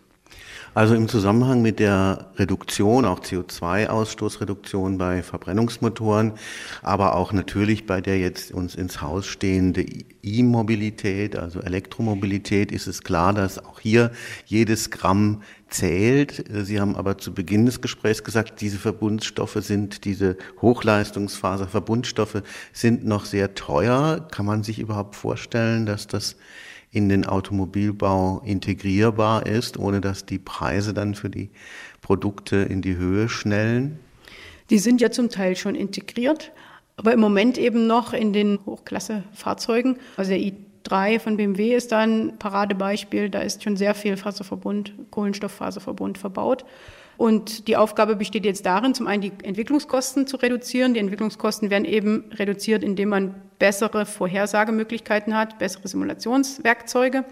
Also 0.76 0.94
im 0.94 1.08
Zusammenhang 1.08 1.62
mit 1.62 1.80
der 1.80 2.32
Reduktion, 2.36 3.06
auch 3.06 3.22
CO2-Ausstoßreduktion 3.22 4.98
bei 4.98 5.24
Verbrennungsmotoren, 5.24 6.34
aber 6.82 7.16
auch 7.16 7.32
natürlich 7.32 7.86
bei 7.86 8.02
der 8.02 8.20
jetzt 8.20 8.52
uns 8.52 8.76
ins 8.76 9.02
Haus 9.02 9.26
stehende 9.26 9.86
E-Mobilität, 10.22 11.38
also 11.38 11.62
Elektromobilität, 11.62 12.74
ist 12.74 12.88
es 12.88 13.04
klar, 13.04 13.34
dass 13.34 13.64
auch 13.64 13.80
hier 13.80 14.12
jedes 14.48 14.92
Gramm 14.92 15.44
zählt. 15.70 16.44
Sie 16.50 16.82
haben 16.82 16.98
aber 16.98 17.18
zu 17.20 17.34
Beginn 17.34 17.66
des 17.66 17.80
Gesprächs 17.80 18.26
gesagt, 18.26 18.60
diese 18.60 18.78
Verbundstoffe 18.78 19.58
sind, 19.62 20.04
diese 20.04 20.36
Hochleistungsfaserverbundstoffe 20.62 22.44
sind 22.74 23.06
noch 23.06 23.24
sehr 23.24 23.56
teuer. 23.56 24.28
Kann 24.30 24.46
man 24.46 24.64
sich 24.64 24.80
überhaupt 24.80 25.16
vorstellen, 25.16 25.86
dass 25.86 26.08
das 26.08 26.36
in 26.96 27.10
den 27.10 27.26
Automobilbau 27.26 28.42
integrierbar 28.46 29.46
ist, 29.46 29.78
ohne 29.78 30.00
dass 30.00 30.26
die 30.26 30.40
Preise 30.40 30.94
dann 30.94 31.14
für 31.14 31.30
die 31.30 31.50
Produkte 32.02 32.56
in 32.56 32.82
die 32.82 32.96
Höhe 32.96 33.28
schnellen? 33.28 34.00
Die 34.70 34.80
sind 34.80 35.02
ja 35.02 35.12
zum 35.12 35.30
Teil 35.30 35.58
schon 35.58 35.76
integriert, 35.76 36.54
aber 36.96 37.12
im 37.14 37.20
Moment 37.20 37.58
eben 37.58 37.86
noch 37.86 38.14
in 38.14 38.32
den 38.32 38.60
Hochklasse-Fahrzeugen. 38.66 39.98
Also 40.16 40.32
der 40.32 40.40
i3 40.40 41.20
von 41.20 41.36
BMW 41.36 41.76
ist 41.76 41.92
da 41.92 42.00
ein 42.00 42.38
Paradebeispiel. 42.40 43.30
Da 43.30 43.42
ist 43.42 43.62
schon 43.64 43.76
sehr 43.76 43.94
viel 43.94 44.16
Faserverbund, 44.16 44.94
Kohlenstofffaserverbund 45.12 46.18
verbaut. 46.18 46.64
Und 47.18 47.68
die 47.68 47.76
Aufgabe 47.76 48.16
besteht 48.16 48.46
jetzt 48.46 48.66
darin, 48.66 48.94
zum 48.94 49.08
einen 49.08 49.22
die 49.22 49.34
Entwicklungskosten 49.44 50.28
zu 50.28 50.38
reduzieren. 50.38 50.94
Die 50.94 51.02
Entwicklungskosten 51.02 51.70
werden 51.70 51.86
eben 51.86 52.26
reduziert, 52.32 52.84
indem 52.84 53.10
man 53.10 53.36
bessere 53.60 54.06
Vorhersagemöglichkeiten 54.06 55.36
hat, 55.36 55.58
bessere 55.60 55.88
Simulationswerkzeuge 55.88 57.26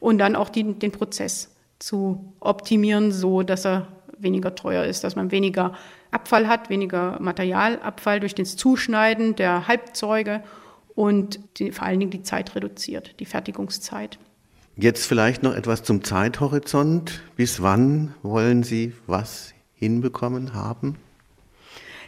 und 0.00 0.18
dann 0.18 0.36
auch 0.36 0.48
die, 0.48 0.74
den 0.74 0.92
Prozess 0.92 1.54
zu 1.78 2.32
optimieren, 2.40 3.12
so 3.12 3.42
dass 3.42 3.64
er 3.66 3.88
weniger 4.18 4.54
teuer 4.54 4.84
ist, 4.84 5.04
dass 5.04 5.16
man 5.16 5.30
weniger 5.30 5.74
Abfall 6.10 6.48
hat, 6.48 6.70
weniger 6.70 7.18
Materialabfall 7.20 8.20
durch 8.20 8.34
das 8.34 8.56
Zuschneiden 8.56 9.34
der 9.34 9.66
Halbzeuge 9.66 10.42
und 10.94 11.40
die, 11.58 11.72
vor 11.72 11.86
allen 11.86 12.00
Dingen 12.00 12.12
die 12.12 12.22
Zeit 12.22 12.54
reduziert, 12.54 13.18
die 13.20 13.24
Fertigungszeit. 13.24 14.18
Jetzt 14.76 15.06
vielleicht 15.06 15.42
noch 15.42 15.54
etwas 15.54 15.82
zum 15.82 16.02
Zeithorizont. 16.02 17.22
Bis 17.36 17.62
wann 17.62 18.14
wollen 18.22 18.62
Sie 18.62 18.92
was 19.06 19.54
hinbekommen 19.74 20.54
haben? 20.54 20.96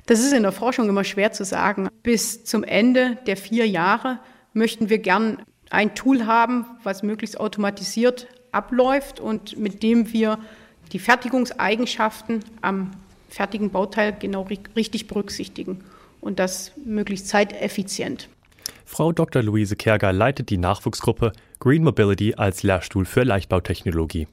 Das 0.07 0.21
ist 0.21 0.33
in 0.33 0.45
der 0.45 0.53
Forschung 0.53 0.89
immer 0.89 1.05
schwer 1.05 1.33
zu 1.33 1.45
sagen. 1.45 1.89
Bis 2.03 2.45
zum 2.45 2.63
Ende 2.63 3.19
der 3.27 3.37
vier 3.37 3.69
Jahre 3.69 4.21
möchten 4.53 4.89
wir 4.89 4.99
gern 4.99 5.43
ein 5.71 5.95
Tool 5.97 6.27
haben, 6.27 6.65
was 6.85 7.03
möglichst 7.03 7.39
automatisiert 7.41 8.29
abläuft 8.53 9.21
und 9.21 9.59
mit 9.59 9.83
dem 9.83 10.13
wir 10.13 10.39
die 10.93 11.01
Fertigungseigenschaften 11.01 12.45
am 12.63 12.93
fertigen 13.29 13.71
Bauteil 13.71 14.17
genau 14.19 14.47
richtig 14.77 15.09
berücksichtigen 15.09 15.85
und 16.21 16.39
das 16.39 16.73
möglichst 16.85 17.29
zeiteffizient. 17.29 18.29
Frau 18.89 19.11
Dr. 19.11 19.43
Luise 19.43 19.75
Kerger 19.75 20.13
leitet 20.13 20.49
die 20.49 20.59
Nachwuchsgruppe 20.59 21.33
Green 21.59 21.83
Mobility 21.83 22.35
als 22.37 22.63
Lehrstuhl 22.63 23.05
für 23.05 23.25
Leichtbautechnologie. 23.25 24.29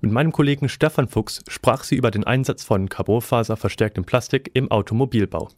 Mit 0.00 0.10
meinem 0.10 0.32
Kollegen 0.32 0.70
Stefan 0.70 1.06
Fuchs 1.06 1.44
sprach 1.46 1.84
sie 1.84 1.96
über 1.96 2.10
den 2.10 2.24
Einsatz 2.24 2.64
von 2.64 2.88
Carbonfaser-verstärktem 2.88 4.04
Plastik 4.04 4.50
im 4.54 4.70
Automobilbau. 4.70 5.50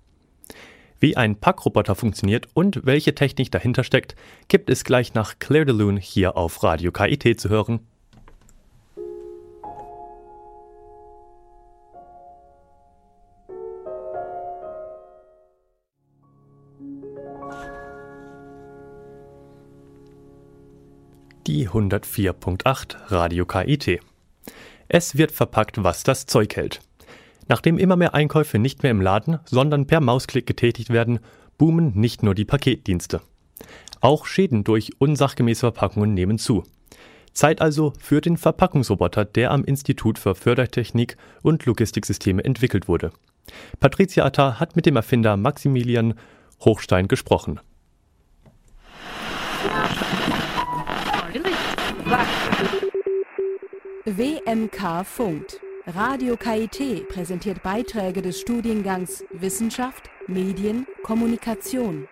Wie 0.99 1.17
ein 1.17 1.37
Packroboter 1.37 1.95
funktioniert 1.95 2.49
und 2.53 2.85
welche 2.85 3.15
Technik 3.15 3.53
dahinter 3.53 3.85
steckt, 3.85 4.17
gibt 4.49 4.71
es 4.71 4.85
gleich 4.85 5.15
nach 5.15 5.39
Claire 5.39 5.65
de 5.65 5.75
Lune 5.75 6.01
hier 6.01 6.37
auf 6.37 6.63
Radio 6.65 6.91
KIT 6.91 7.41
zu 7.41 7.49
hören. 7.49 7.81
Die 21.47 21.69
104.8 21.69 22.97
Radio 23.11 23.47
KIT. 23.47 24.01
Es 24.89 25.17
wird 25.17 25.33
verpackt, 25.33 25.83
was 25.83 26.05
das 26.05 26.27
Zeug 26.27 26.55
hält. 26.57 26.81
Nachdem 27.49 27.79
immer 27.79 27.97
mehr 27.97 28.15
Einkäufe 28.15 28.59
nicht 28.59 28.83
mehr 28.83 28.93
im 28.93 29.01
Laden, 29.01 29.39
sondern 29.45 29.87
per 29.87 30.01
Mausklick 30.01 30.47
getätigt 30.47 30.91
werden, 30.91 31.19
boomen 31.59 31.93
nicht 31.95 32.23
nur 32.23 32.35
die 32.35 32.45
Paketdienste. 32.45 33.21
Auch 34.01 34.27
Schäden 34.27 34.65
durch 34.65 34.93
unsachgemäße 34.99 35.61
Verpackungen 35.61 36.15
nehmen 36.15 36.39
zu. 36.39 36.65
Zeit 37.33 37.61
also 37.61 37.93
für 37.99 38.21
den 38.21 38.37
Verpackungsroboter, 38.37 39.25
der 39.25 39.51
am 39.51 39.65
Institut 39.65 40.19
für 40.19 40.35
Fördertechnik 40.35 41.17
und 41.43 41.65
Logistiksysteme 41.65 42.45
entwickelt 42.45 42.89
wurde. 42.89 43.13
Patricia 43.81 44.25
Atta 44.25 44.61
hat 44.61 44.77
mit 44.77 44.87
dem 44.87 44.97
Erfinder 44.97 45.37
Maximilian 45.37 46.15
Hochstein 46.61 47.09
gesprochen. 47.09 47.61
WMK 54.05 55.07
funkt. 55.07 55.61
Radio 55.87 56.37
KIT 56.37 57.09
präsentiert 57.09 57.63
Beiträge 57.63 58.21
des 58.21 58.39
Studiengangs 58.39 59.25
Wissenschaft, 59.31 60.11
Medien, 60.27 60.87
Kommunikation. 61.05 62.07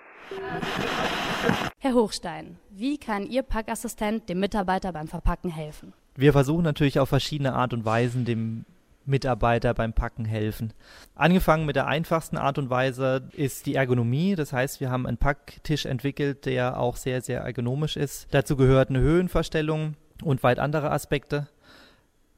Herr 1.78 1.94
Hochstein, 1.94 2.56
wie 2.70 2.96
kann 2.96 3.26
Ihr 3.26 3.42
Packassistent 3.42 4.28
dem 4.28 4.40
Mitarbeiter 4.40 4.92
beim 4.92 5.06
Verpacken 5.06 5.50
helfen? 5.50 5.92
Wir 6.16 6.32
versuchen 6.32 6.64
natürlich 6.64 6.98
auf 6.98 7.10
verschiedene 7.10 7.52
Art 7.52 7.74
und 7.74 7.84
Weisen 7.84 8.24
dem 8.24 8.64
Mitarbeiter 9.04 9.74
beim 9.74 9.92
Packen 9.92 10.24
helfen. 10.24 10.72
Angefangen 11.14 11.66
mit 11.66 11.76
der 11.76 11.86
einfachsten 11.86 12.36
Art 12.36 12.58
und 12.58 12.70
Weise 12.70 13.28
ist 13.32 13.66
die 13.66 13.74
Ergonomie. 13.74 14.34
Das 14.34 14.52
heißt, 14.52 14.80
wir 14.80 14.90
haben 14.90 15.06
einen 15.06 15.16
Packtisch 15.16 15.86
entwickelt, 15.86 16.46
der 16.46 16.78
auch 16.78 16.96
sehr, 16.96 17.20
sehr 17.22 17.40
ergonomisch 17.40 17.96
ist. 17.96 18.28
Dazu 18.30 18.56
gehört 18.56 18.90
eine 18.90 19.00
Höhenverstellung 19.00 19.94
und 20.22 20.42
weit 20.42 20.58
andere 20.58 20.90
Aspekte 20.90 21.48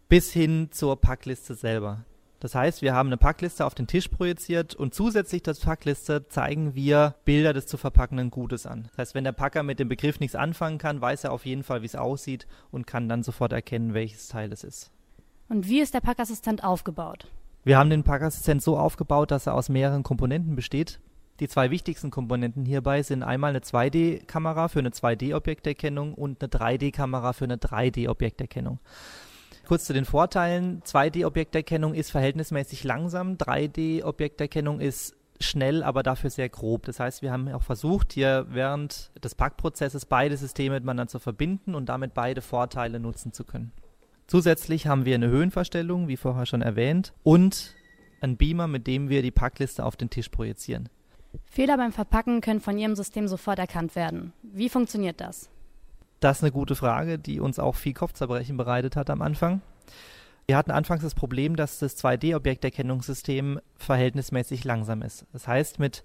bis 0.09 0.31
hin 0.33 0.69
zur 0.71 1.01
Packliste 1.01 1.55
selber. 1.55 2.05
Das 2.39 2.57
heißt, 2.57 2.83
wir 2.83 2.93
haben 2.93 3.09
eine 3.09 3.17
Packliste 3.17 3.65
auf 3.65 3.75
den 3.75 3.87
Tisch 3.87 4.09
projiziert 4.09 4.75
und 4.75 4.93
zusätzlich 4.93 5.45
zur 5.45 5.55
Packliste 5.55 6.27
zeigen 6.29 6.75
wir 6.75 7.15
Bilder 7.25 7.53
des 7.53 7.67
zu 7.67 7.77
verpackenden 7.77 8.31
Gutes 8.31 8.67
an. 8.67 8.89
Das 8.91 8.99
heißt, 8.99 9.15
wenn 9.15 9.23
der 9.23 9.31
Packer 9.31 9.63
mit 9.63 9.79
dem 9.79 9.89
Begriff 9.89 10.19
nichts 10.19 10.35
anfangen 10.35 10.79
kann, 10.79 11.01
weiß 11.01 11.25
er 11.25 11.33
auf 11.33 11.47
jeden 11.47 11.63
Fall, 11.63 11.83
wie 11.83 11.87
es 11.87 11.95
aussieht 11.95 12.49
und 12.73 12.87
kann 12.87 13.09
dann 13.09 13.23
sofort 13.23 13.53
erkennen, 13.53 13.95
welches 13.95 14.27
Teil 14.27 14.53
es 14.53 14.65
ist. 14.65 14.91
Und 15.49 15.69
wie 15.69 15.81
ist 15.81 15.95
der 15.95 16.01
Packassistent 16.01 16.65
aufgebaut? 16.65 17.27
Wir 17.65 17.79
haben 17.79 17.91
den 17.91 18.03
Packassistent 18.03 18.63
so 18.63 18.77
aufgebaut, 18.77 19.31
dass 19.31 19.47
er 19.47 19.55
aus 19.55 19.69
mehreren 19.69 20.03
Komponenten 20.03 20.57
besteht. 20.57 21.01
Die 21.41 21.49
zwei 21.49 21.71
wichtigsten 21.71 22.11
Komponenten 22.11 22.65
hierbei 22.65 23.03
sind 23.03 23.23
einmal 23.23 23.51
eine 23.51 23.61
2D-Kamera 23.61 24.69
für 24.69 24.81
eine 24.81 24.91
2D-Objekterkennung 24.91 26.15
und 26.15 26.43
eine 26.43 26.51
3D-Kamera 26.51 27.33
für 27.33 27.45
eine 27.45 27.57
3D-Objekterkennung. 27.57 28.79
Kurz 29.67 29.85
zu 29.85 29.93
den 29.93 30.05
Vorteilen. 30.05 30.83
2D-Objekterkennung 30.83 31.95
ist 31.95 32.11
verhältnismäßig 32.11 32.85
langsam. 32.85 33.37
3D-Objekterkennung 33.37 34.81
ist 34.81 35.17
schnell, 35.41 35.83
aber 35.83 36.03
dafür 36.03 36.31
sehr 36.31 36.49
grob. 36.49 36.87
Das 36.87 37.01
heißt, 37.01 37.23
wir 37.23 37.33
haben 37.33 37.49
auch 37.53 37.63
versucht, 37.63 38.13
hier 38.13 38.47
während 38.51 39.11
des 39.23 39.35
Packprozesses 39.35 40.07
beide 40.07 40.37
Systeme 40.37 40.77
miteinander 40.77 41.07
zu 41.09 41.19
verbinden 41.19 41.75
und 41.75 41.89
damit 41.89 42.15
beide 42.15 42.43
Vorteile 42.43 43.01
nutzen 43.01 43.33
zu 43.33 43.45
können. 43.45 43.73
Zusätzlich 44.27 44.87
haben 44.87 45.05
wir 45.05 45.15
eine 45.15 45.29
Höhenverstellung, 45.29 46.09
wie 46.09 46.17
vorher 46.17 46.47
schon 46.47 46.63
erwähnt, 46.63 47.13
und 47.23 47.75
einen 48.21 48.37
Beamer, 48.37 48.69
mit 48.69 48.87
dem 48.87 49.09
wir 49.09 49.23
die 49.23 49.31
Packliste 49.31 49.85
auf 49.85 49.97
den 49.97 50.11
Tisch 50.11 50.29
projizieren. 50.29 50.89
Fehler 51.45 51.77
beim 51.77 51.93
Verpacken 51.93 52.41
können 52.41 52.61
von 52.61 52.79
Ihrem 52.79 52.95
System 52.95 53.29
sofort 53.29 53.59
erkannt 53.59 53.97
werden. 53.97 54.33
Wie 54.43 54.69
funktioniert 54.69 55.21
das? 55.21 55.51
Das 56.21 56.39
ist 56.39 56.45
eine 56.45 56.53
gute 56.53 56.77
Frage, 56.77 57.19
die 57.19 57.41
uns 57.41 57.59
auch 57.59 57.75
viel 57.75 57.95
Kopfzerbrechen 57.95 58.57
bereitet 58.57 58.97
hat 58.97 59.11
am 59.11 59.23
Anfang. 59.23 59.61
Wir 60.47 60.57
hatten 60.57 60.71
anfangs 60.71 61.03
das 61.03 61.15
Problem, 61.15 61.57
dass 61.57 61.79
das 61.79 61.97
2D-Objekterkennungssystem 62.03 63.61
verhältnismäßig 63.77 64.65
langsam 64.65 65.03
ist. 65.03 65.27
Das 65.33 65.49
heißt, 65.49 65.79
mit 65.79 66.05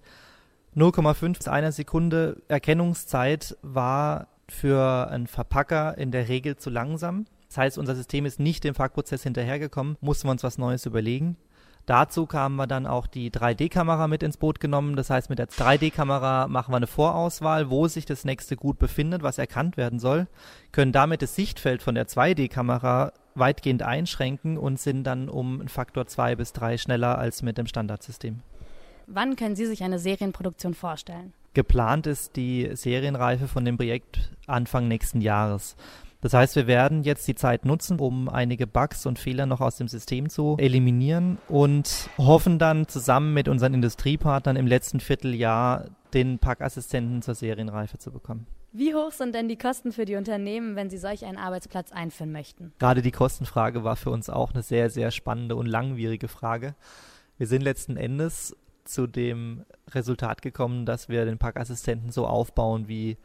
0,5 0.75 1.37
bis 1.37 1.47
einer 1.47 1.71
Sekunde 1.71 2.41
Erkennungszeit 2.47 3.57
war 3.61 4.27
für 4.47 5.09
einen 5.09 5.27
Verpacker 5.27 5.97
in 5.97 6.11
der 6.11 6.29
Regel 6.29 6.55
zu 6.57 6.69
langsam. 6.69 7.25
Das 7.47 7.57
heißt, 7.57 7.77
unser 7.77 7.95
System 7.95 8.25
ist 8.25 8.39
nicht 8.39 8.63
dem 8.63 8.73
Packprozess 8.73 9.23
hinterhergekommen, 9.23 9.97
mussten 10.01 10.27
wir 10.27 10.31
uns 10.31 10.43
was 10.43 10.57
Neues 10.57 10.85
überlegen. 10.85 11.37
Dazu 11.87 12.25
kamen 12.25 12.57
wir 12.57 12.67
dann 12.67 12.85
auch 12.85 13.07
die 13.07 13.31
3D-Kamera 13.31 14.09
mit 14.09 14.21
ins 14.21 14.35
Boot 14.35 14.59
genommen. 14.59 14.97
Das 14.97 15.09
heißt, 15.09 15.29
mit 15.29 15.39
der 15.39 15.47
3D-Kamera 15.47 16.49
machen 16.49 16.73
wir 16.73 16.77
eine 16.77 16.85
Vorauswahl, 16.85 17.69
wo 17.69 17.87
sich 17.87 18.05
das 18.05 18.25
nächste 18.25 18.57
Gut 18.57 18.77
befindet, 18.77 19.23
was 19.23 19.37
erkannt 19.37 19.77
werden 19.77 19.97
soll, 19.97 20.27
können 20.73 20.91
damit 20.91 21.21
das 21.21 21.35
Sichtfeld 21.35 21.81
von 21.81 21.95
der 21.95 22.05
2D-Kamera 22.07 23.13
weitgehend 23.35 23.83
einschränken 23.83 24.57
und 24.57 24.81
sind 24.81 25.05
dann 25.05 25.29
um 25.29 25.61
einen 25.61 25.69
Faktor 25.69 26.07
2 26.07 26.35
bis 26.35 26.51
3 26.51 26.77
schneller 26.77 27.17
als 27.17 27.41
mit 27.41 27.57
dem 27.57 27.67
Standardsystem. 27.67 28.41
Wann 29.05 29.37
können 29.37 29.55
Sie 29.55 29.65
sich 29.65 29.81
eine 29.81 29.99
Serienproduktion 29.99 30.73
vorstellen? 30.73 31.31
Geplant 31.53 32.05
ist 32.05 32.35
die 32.35 32.69
Serienreife 32.73 33.47
von 33.47 33.63
dem 33.63 33.77
Projekt 33.77 34.31
Anfang 34.45 34.89
nächsten 34.89 35.21
Jahres. 35.21 35.77
Das 36.21 36.33
heißt, 36.33 36.55
wir 36.55 36.67
werden 36.67 37.03
jetzt 37.03 37.27
die 37.27 37.35
Zeit 37.35 37.65
nutzen, 37.65 37.99
um 37.99 38.27
einige 38.27 38.65
Bugs 38.65 39.05
und 39.05 39.19
Fehler 39.19 39.45
noch 39.45 39.61
aus 39.61 39.77
dem 39.77 39.87
System 39.87 40.29
zu 40.29 40.57
eliminieren 40.59 41.37
und 41.47 42.09
hoffen 42.17 42.57
dann 42.57 42.87
zusammen 42.87 43.33
mit 43.33 43.47
unseren 43.47 43.73
Industriepartnern 43.73 44.55
im 44.55 44.65
letzten 44.65 44.99
Vierteljahr 44.99 45.85
den 46.13 46.39
Packassistenten 46.39 47.21
zur 47.21 47.35
Serienreife 47.35 47.99
zu 47.99 48.11
bekommen. 48.11 48.47
Wie 48.73 48.93
hoch 48.93 49.11
sind 49.11 49.33
denn 49.33 49.47
die 49.47 49.57
Kosten 49.57 49.91
für 49.91 50.05
die 50.05 50.15
Unternehmen, 50.15 50.75
wenn 50.75 50.89
sie 50.89 50.97
solch 50.97 51.25
einen 51.25 51.37
Arbeitsplatz 51.37 51.91
einführen 51.91 52.31
möchten? 52.31 52.73
Gerade 52.79 53.01
die 53.01 53.11
Kostenfrage 53.11 53.83
war 53.83 53.95
für 53.95 54.09
uns 54.09 54.29
auch 54.29 54.53
eine 54.53 54.61
sehr, 54.61 54.89
sehr 54.89 55.11
spannende 55.11 55.55
und 55.55 55.67
langwierige 55.67 56.27
Frage. 56.27 56.75
Wir 57.37 57.47
sind 57.47 57.61
letzten 57.61 57.97
Endes 57.97 58.55
zu 58.83 59.07
dem 59.07 59.65
Resultat 59.91 60.41
gekommen, 60.41 60.85
dass 60.85 61.09
wir 61.09 61.25
den 61.25 61.37
Packassistenten 61.37 62.11
so 62.11 62.25
aufbauen 62.27 62.87
wie 62.87 63.17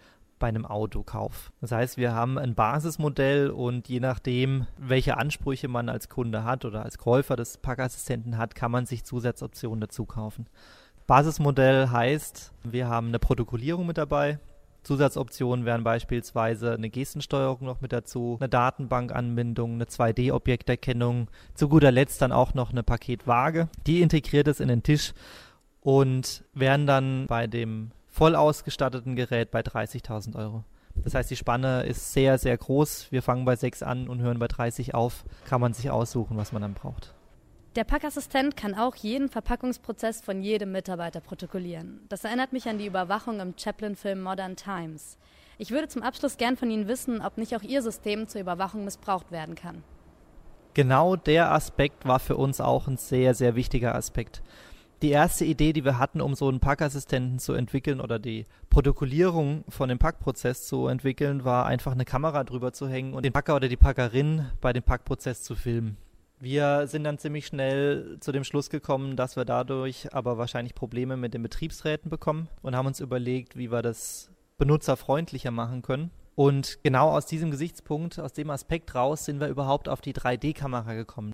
bei 0.43 0.49
einem 0.49 0.67
Autokauf. 0.67 1.53
Das 1.61 1.71
heißt, 1.71 1.99
wir 1.99 2.15
haben 2.15 2.37
ein 2.37 2.57
Basismodell 2.57 3.49
und 3.49 3.89
je 3.89 4.01
nachdem, 4.01 4.67
welche 4.77 5.17
Ansprüche 5.17 5.69
man 5.69 5.89
als 5.89 6.09
Kunde 6.09 6.43
hat 6.43 6.65
oder 6.65 6.83
als 6.83 6.99
Käufer 6.99 7.37
des 7.37 7.59
Packassistenten 7.59 8.37
hat, 8.39 8.57
kann 8.57 8.73
man 8.73 8.85
sich 8.85 9.05
Zusatzoptionen 9.05 9.81
dazu 9.81 10.05
kaufen. 10.05 10.49
Basismodell 11.07 11.91
heißt, 11.91 12.53
wir 12.65 12.89
haben 12.89 13.07
eine 13.07 13.21
Protokollierung 13.21 13.87
mit 13.87 13.99
dabei. 13.99 14.41
Zusatzoptionen 14.83 15.65
wären 15.65 15.85
beispielsweise 15.85 16.75
eine 16.75 16.91
Gestensteuerung 16.91 17.65
noch 17.65 17.81
mit 17.81 17.93
dazu, 17.93 18.37
eine 18.41 18.49
Datenbankanbindung, 18.49 19.75
eine 19.75 19.85
2D-Objekterkennung, 19.85 21.29
zu 21.55 21.69
guter 21.69 21.93
Letzt 21.93 22.21
dann 22.21 22.33
auch 22.33 22.53
noch 22.55 22.73
eine 22.73 22.83
Paketwaage. 22.83 23.69
Die 23.87 24.03
integriert 24.03 24.49
es 24.49 24.59
in 24.59 24.67
den 24.67 24.83
Tisch 24.83 25.13
und 25.83 26.43
werden 26.53 26.89
dann 26.89 27.27
bei 27.29 27.47
dem 27.47 27.93
voll 28.13 28.37
ausgestatteten 28.37 29.17
Gerät 29.17 29.51
bei 29.51 29.61
30.000 29.61 30.37
Euro. 30.37 30.65
Das 30.95 31.15
heißt, 31.15 31.31
die 31.31 31.37
Spanne 31.37 31.85
ist 31.85 32.13
sehr, 32.13 32.37
sehr 32.39 32.57
groß. 32.57 33.11
Wir 33.11 33.23
fangen 33.23 33.47
bei 33.47 33.57
6 33.57 33.83
an 33.83 34.09
und 34.09 34.21
hören 34.21 34.39
bei 34.39 34.47
30 34.47 34.95
auf. 34.95 35.25
Kann 35.47 35.61
man 35.61 35.73
sich 35.73 35.91
aussuchen, 35.91 36.37
was 36.37 36.53
man 36.53 36.63
dann 36.63 36.75
braucht. 36.75 37.15
Der 37.75 37.85
Packassistent 37.85 38.55
kann 38.55 38.75
auch 38.75 38.95
jeden 38.97 39.31
Verpackungsprozess 39.31 40.21
von 40.21 40.43
jedem 40.43 40.73
Mitarbeiter 40.73 41.21
protokollieren. 41.23 42.03
Das 42.11 42.25
erinnert 42.25 42.53
mich 42.53 42.69
an 42.69 42.77
die 42.77 42.87
Überwachung 42.87 43.41
im 43.41 43.55
Chaplin-Film 43.57 44.23
Modern 44.23 44.57
Times. 44.57 45.17
Ich 45.57 45.71
würde 45.71 45.89
zum 45.89 46.03
Abschluss 46.03 46.37
gern 46.37 46.59
von 46.59 46.71
Ihnen 46.71 46.89
wissen, 46.89 47.23
ob 47.23 47.39
nicht 47.39 47.57
auch 47.57 47.63
Ihr 47.63 47.81
System 47.81 48.29
zur 48.29 48.43
Überwachung 48.43 48.85
missbraucht 48.85 49.31
werden 49.31 49.55
kann. 49.55 49.83
Genau 50.75 51.17
der 51.17 51.51
Aspekt 51.51 52.07
war 52.07 52.19
für 52.19 52.37
uns 52.37 52.61
auch 52.61 52.89
ein 52.89 52.99
sehr, 52.99 53.35
sehr 53.35 53.55
wichtiger 53.55 53.95
Aspekt 53.95 54.43
die 55.03 55.11
erste 55.11 55.45
Idee, 55.45 55.73
die 55.73 55.85
wir 55.85 55.99
hatten, 55.99 56.21
um 56.21 56.35
so 56.35 56.49
einen 56.49 56.61
Packassistenten 56.61 57.39
zu 57.39 57.53
entwickeln 57.55 58.01
oder 58.01 58.19
die 58.19 58.47
Protokollierung 58.71 59.65
von 59.69 59.89
dem 59.89 59.99
Packprozess 59.99 60.67
zu 60.67 60.87
entwickeln, 60.87 61.45
war 61.45 61.67
einfach 61.67 61.93
eine 61.93 62.05
Kamera 62.05 62.45
drüber 62.45 62.73
zu 62.73 62.89
hängen 62.89 63.13
und 63.15 63.25
den 63.25 63.33
Packer 63.33 63.57
oder 63.57 63.69
die 63.69 63.77
Packerin 63.77 64.47
bei 64.61 64.73
dem 64.73 64.83
Packprozess 64.83 65.43
zu 65.43 65.57
filmen. 65.57 65.97
Wir 66.39 66.87
sind 66.87 67.05
dann 67.05 67.19
ziemlich 67.19 67.47
schnell 67.47 68.17
zu 68.21 68.33
dem 68.33 68.45
Schluss 68.45 68.71
gekommen, 68.71 69.17
dass 69.17 69.37
wir 69.37 69.45
dadurch 69.45 70.13
aber 70.13 70.39
wahrscheinlich 70.39 70.75
Probleme 70.75 71.17
mit 71.17 71.35
den 71.35 71.43
Betriebsräten 71.43 72.11
bekommen 72.11 72.49
und 72.63 72.75
haben 72.75 72.87
uns 72.87 73.01
überlegt, 73.01 73.57
wie 73.57 73.71
wir 73.71 73.83
das 73.83 74.31
benutzerfreundlicher 74.59 75.51
machen 75.51 75.83
können. 75.83 76.11
Und 76.35 76.83
genau 76.83 77.11
aus 77.11 77.27
diesem 77.27 77.51
Gesichtspunkt, 77.51 78.19
aus 78.19 78.33
dem 78.33 78.51
Aspekt 78.51 78.95
raus, 78.95 79.25
sind 79.25 79.39
wir 79.39 79.49
überhaupt 79.49 79.89
auf 79.89 80.01
die 80.01 80.15
3D-Kamera 80.15 80.95
gekommen. 80.95 81.33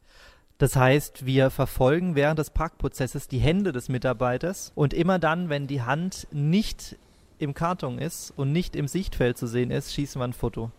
Das 0.58 0.74
heißt, 0.74 1.24
wir 1.24 1.50
verfolgen 1.50 2.16
während 2.16 2.40
des 2.40 2.50
Parkprozesses 2.50 3.28
die 3.28 3.38
Hände 3.38 3.70
des 3.70 3.88
Mitarbeiters 3.88 4.72
und 4.74 4.92
immer 4.92 5.20
dann, 5.20 5.48
wenn 5.48 5.68
die 5.68 5.82
Hand 5.82 6.26
nicht 6.32 6.96
im 7.38 7.54
Karton 7.54 7.98
ist 7.98 8.32
und 8.36 8.50
nicht 8.52 8.74
im 8.74 8.88
Sichtfeld 8.88 9.38
zu 9.38 9.46
sehen 9.46 9.70
ist, 9.70 9.94
schießen 9.94 10.20
wir 10.20 10.24
ein 10.24 10.32
Foto. 10.32 10.72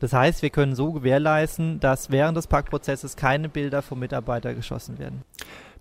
Das 0.00 0.12
heißt, 0.12 0.42
wir 0.42 0.50
können 0.50 0.74
so 0.74 0.90
gewährleisten, 0.90 1.78
dass 1.78 2.10
während 2.10 2.36
des 2.36 2.48
Parkprozesses 2.48 3.14
keine 3.14 3.48
Bilder 3.48 3.82
vom 3.82 4.00
Mitarbeiter 4.00 4.54
geschossen 4.54 4.98
werden. 4.98 5.22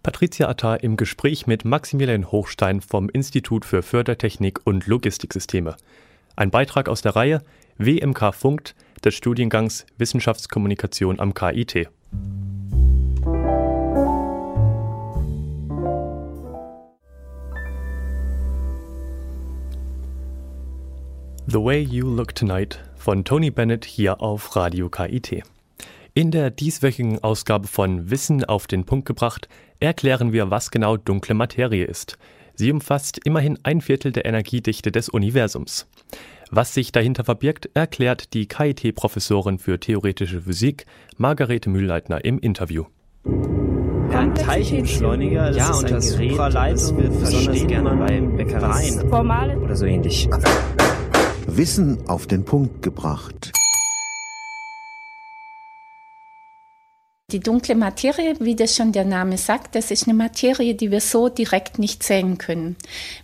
Patricia 0.04 0.48
Attar 0.48 0.84
im 0.84 0.96
Gespräch 0.96 1.48
mit 1.48 1.66
Maximilian 1.66 2.32
Hochstein 2.32 2.82
vom 2.82 3.10
Institut 3.10 3.66
für 3.66 3.82
Fördertechnik 3.82 4.60
und 4.64 4.86
Logistiksysteme. 4.86 5.76
Ein 6.36 6.52
Beitrag 6.52 6.88
aus 6.88 7.02
der 7.02 7.16
Reihe 7.16 7.42
WMK 7.80 8.36
Funkt 8.36 8.76
des 9.04 9.16
Studiengangs 9.16 9.88
Wissenschaftskommunikation 9.98 11.20
am 11.20 11.34
KIT. 11.34 11.90
The 21.52 21.58
Way 21.58 21.82
You 21.82 22.08
Look 22.08 22.34
Tonight 22.34 22.80
von 22.96 23.26
Tony 23.26 23.52
Bennett 23.52 23.84
hier 23.84 24.22
auf 24.22 24.56
Radio 24.56 24.88
KIT. 24.88 25.44
In 26.14 26.32
der 26.32 26.50
dieswöchigen 26.50 27.22
Ausgabe 27.26 27.68
von 27.68 28.10
Wissen 28.10 28.46
auf 28.46 28.68
den 28.68 28.86
Punkt 28.86 29.06
gebracht 29.06 29.50
erklären 29.82 30.32
wir, 30.32 30.50
was 30.50 30.72
genau 30.72 30.96
dunkle 30.96 31.36
Materie 31.36 31.84
ist. 31.84 32.18
Sie 32.56 32.72
umfasst 32.72 33.20
immerhin 33.26 33.60
ein 33.64 33.82
Viertel 33.82 34.14
der 34.14 34.24
Energiedichte 34.24 34.94
des 34.94 35.10
Universums. 35.10 35.90
Was 36.52 36.74
sich 36.74 36.94
dahinter 36.94 37.26
verbirgt, 37.26 37.70
erklärt 37.74 38.34
die 38.34 38.48
KIT-Professorin 38.48 39.60
für 39.60 39.78
theoretische 39.78 40.44
Physik 40.44 40.86
Margarete 41.18 41.70
Mühlleitner 41.70 42.24
im 42.24 42.40
Interview. 42.40 42.86
Ein 43.26 44.34
Teilchenbeschleuniger, 44.36 45.52
ja, 45.52 45.72
und 45.74 45.92
das 45.92 46.12
Supraleitung 46.12 46.98
wird 46.98 47.20
besonders 47.20 47.68
gerne 47.68 47.96
bei 47.98 48.22
Bäckereien 48.22 49.62
oder 49.62 49.76
so 49.76 49.86
ähnlich. 49.86 50.30
Wissen 51.58 52.08
auf 52.08 52.28
den 52.28 52.46
Punkt 52.46 52.82
gebracht. 52.82 53.52
Die 57.32 57.40
dunkle 57.40 57.76
Materie, 57.76 58.36
wie 58.40 58.58
das 58.58 58.76
schon 58.76 58.92
der 58.92 59.06
Name 59.06 59.38
sagt, 59.38 59.76
das 59.76 59.90
ist 59.90 60.06
eine 60.06 60.14
Materie, 60.14 60.76
die 60.76 60.92
wir 60.92 61.00
so 61.00 61.30
direkt 61.30 61.80
nicht 61.80 62.04
sehen 62.04 62.38
können. 62.38 62.76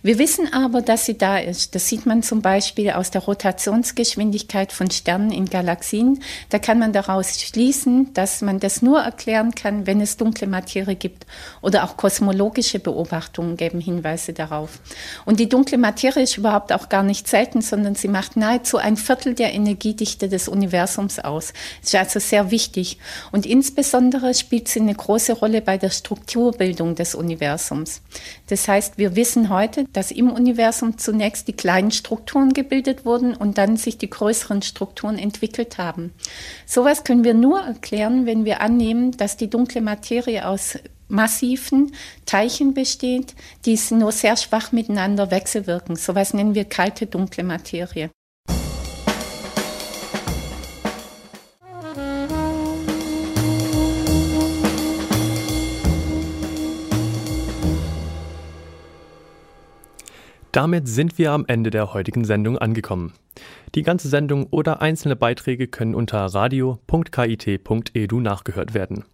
Wir 0.02 0.18
wissen 0.18 0.50
aber, 0.50 0.80
dass 0.80 1.04
sie 1.04 1.18
da 1.18 1.36
ist. 1.36 1.74
Das 1.74 1.88
sieht 1.88 2.06
man 2.06 2.22
zum 2.22 2.40
Beispiel 2.40 2.90
aus 2.92 3.10
der 3.10 3.20
Rotationsgeschwindigkeit 3.20 4.72
von 4.72 4.90
Sternen 4.90 5.30
in 5.30 5.44
Galaxien. 5.44 6.22
Da 6.48 6.58
kann 6.58 6.78
man 6.78 6.94
daraus 6.94 7.38
schließen, 7.38 8.14
dass 8.14 8.40
man 8.40 8.60
das 8.60 8.80
nur 8.80 9.00
erklären 9.00 9.54
kann, 9.54 9.86
wenn 9.86 10.00
es 10.00 10.16
dunkle 10.16 10.46
Materie 10.46 10.96
gibt. 10.96 11.26
Oder 11.60 11.84
auch 11.84 11.98
kosmologische 11.98 12.78
Beobachtungen 12.78 13.58
geben 13.58 13.80
Hinweise 13.80 14.32
darauf. 14.32 14.80
Und 15.26 15.38
die 15.38 15.50
dunkle 15.50 15.76
Materie 15.76 16.22
ist 16.22 16.38
überhaupt 16.38 16.72
auch 16.72 16.88
gar 16.88 17.02
nicht 17.02 17.28
selten, 17.28 17.60
sondern 17.60 17.94
sie 17.94 18.08
macht 18.08 18.38
nahezu 18.38 18.78
ein 18.78 18.96
Viertel 18.96 19.34
der 19.34 19.52
Energiedichte 19.52 20.30
des 20.30 20.48
Universums 20.48 21.18
aus. 21.18 21.52
Das 21.82 21.92
ist 21.92 21.94
also 21.94 22.20
sehr 22.20 22.50
wichtig. 22.50 22.96
Und 23.32 23.44
insbesondere 23.44 23.97
Insbesondere 23.98 24.32
spielt 24.34 24.68
sie 24.68 24.78
eine 24.78 24.94
große 24.94 25.32
Rolle 25.32 25.60
bei 25.60 25.76
der 25.76 25.90
Strukturbildung 25.90 26.94
des 26.94 27.16
Universums. 27.16 28.00
Das 28.46 28.68
heißt, 28.68 28.96
wir 28.96 29.16
wissen 29.16 29.48
heute, 29.48 29.86
dass 29.92 30.12
im 30.12 30.30
Universum 30.30 30.98
zunächst 30.98 31.48
die 31.48 31.52
kleinen 31.52 31.90
Strukturen 31.90 32.52
gebildet 32.52 33.04
wurden 33.04 33.34
und 33.34 33.58
dann 33.58 33.76
sich 33.76 33.98
die 33.98 34.08
größeren 34.08 34.62
Strukturen 34.62 35.18
entwickelt 35.18 35.78
haben. 35.78 36.12
Sowas 36.64 37.02
können 37.02 37.24
wir 37.24 37.34
nur 37.34 37.58
erklären, 37.60 38.24
wenn 38.24 38.44
wir 38.44 38.60
annehmen, 38.60 39.16
dass 39.16 39.36
die 39.36 39.50
dunkle 39.50 39.80
Materie 39.80 40.46
aus 40.46 40.78
massiven 41.08 41.90
Teilchen 42.24 42.74
besteht, 42.74 43.34
die 43.66 43.76
nur 43.90 44.12
sehr 44.12 44.36
schwach 44.36 44.70
miteinander 44.70 45.32
wechselwirken. 45.32 45.96
Sowas 45.96 46.34
nennen 46.34 46.54
wir 46.54 46.66
kalte 46.66 47.06
dunkle 47.06 47.42
Materie. 47.42 48.10
Damit 60.52 60.88
sind 60.88 61.18
wir 61.18 61.32
am 61.32 61.44
Ende 61.46 61.70
der 61.70 61.92
heutigen 61.92 62.24
Sendung 62.24 62.58
angekommen. 62.58 63.12
Die 63.74 63.82
ganze 63.82 64.08
Sendung 64.08 64.46
oder 64.50 64.80
einzelne 64.80 65.14
Beiträge 65.14 65.68
können 65.68 65.94
unter 65.94 66.24
radio.kit.edu 66.24 68.20
nachgehört 68.20 68.74
werden. 68.74 69.04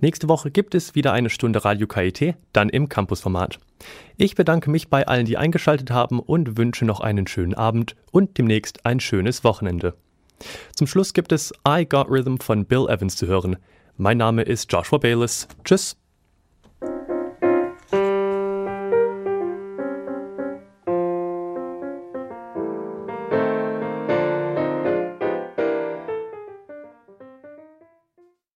Nächste 0.00 0.28
Woche 0.28 0.50
gibt 0.50 0.74
es 0.74 0.94
wieder 0.94 1.12
eine 1.12 1.28
Stunde 1.28 1.64
Radio 1.64 1.86
KIT, 1.86 2.34
dann 2.54 2.70
im 2.70 2.88
Campusformat. 2.88 3.58
Ich 4.16 4.34
bedanke 4.34 4.70
mich 4.70 4.88
bei 4.88 5.06
allen, 5.06 5.26
die 5.26 5.36
eingeschaltet 5.36 5.90
haben 5.90 6.18
und 6.18 6.56
wünsche 6.56 6.86
noch 6.86 7.00
einen 7.00 7.26
schönen 7.26 7.54
Abend 7.54 7.94
und 8.10 8.38
demnächst 8.38 8.86
ein 8.86 9.00
schönes 9.00 9.44
Wochenende. 9.44 9.94
Zum 10.74 10.86
Schluss 10.86 11.12
gibt 11.12 11.32
es 11.32 11.52
I 11.68 11.84
Got 11.84 12.08
Rhythm 12.08 12.36
von 12.38 12.64
Bill 12.64 12.86
Evans 12.88 13.16
zu 13.16 13.26
hören. 13.26 13.56
Mein 13.98 14.16
Name 14.16 14.42
ist 14.42 14.72
Joshua 14.72 14.98
Bayless. 14.98 15.46
Tschüss. 15.64 15.98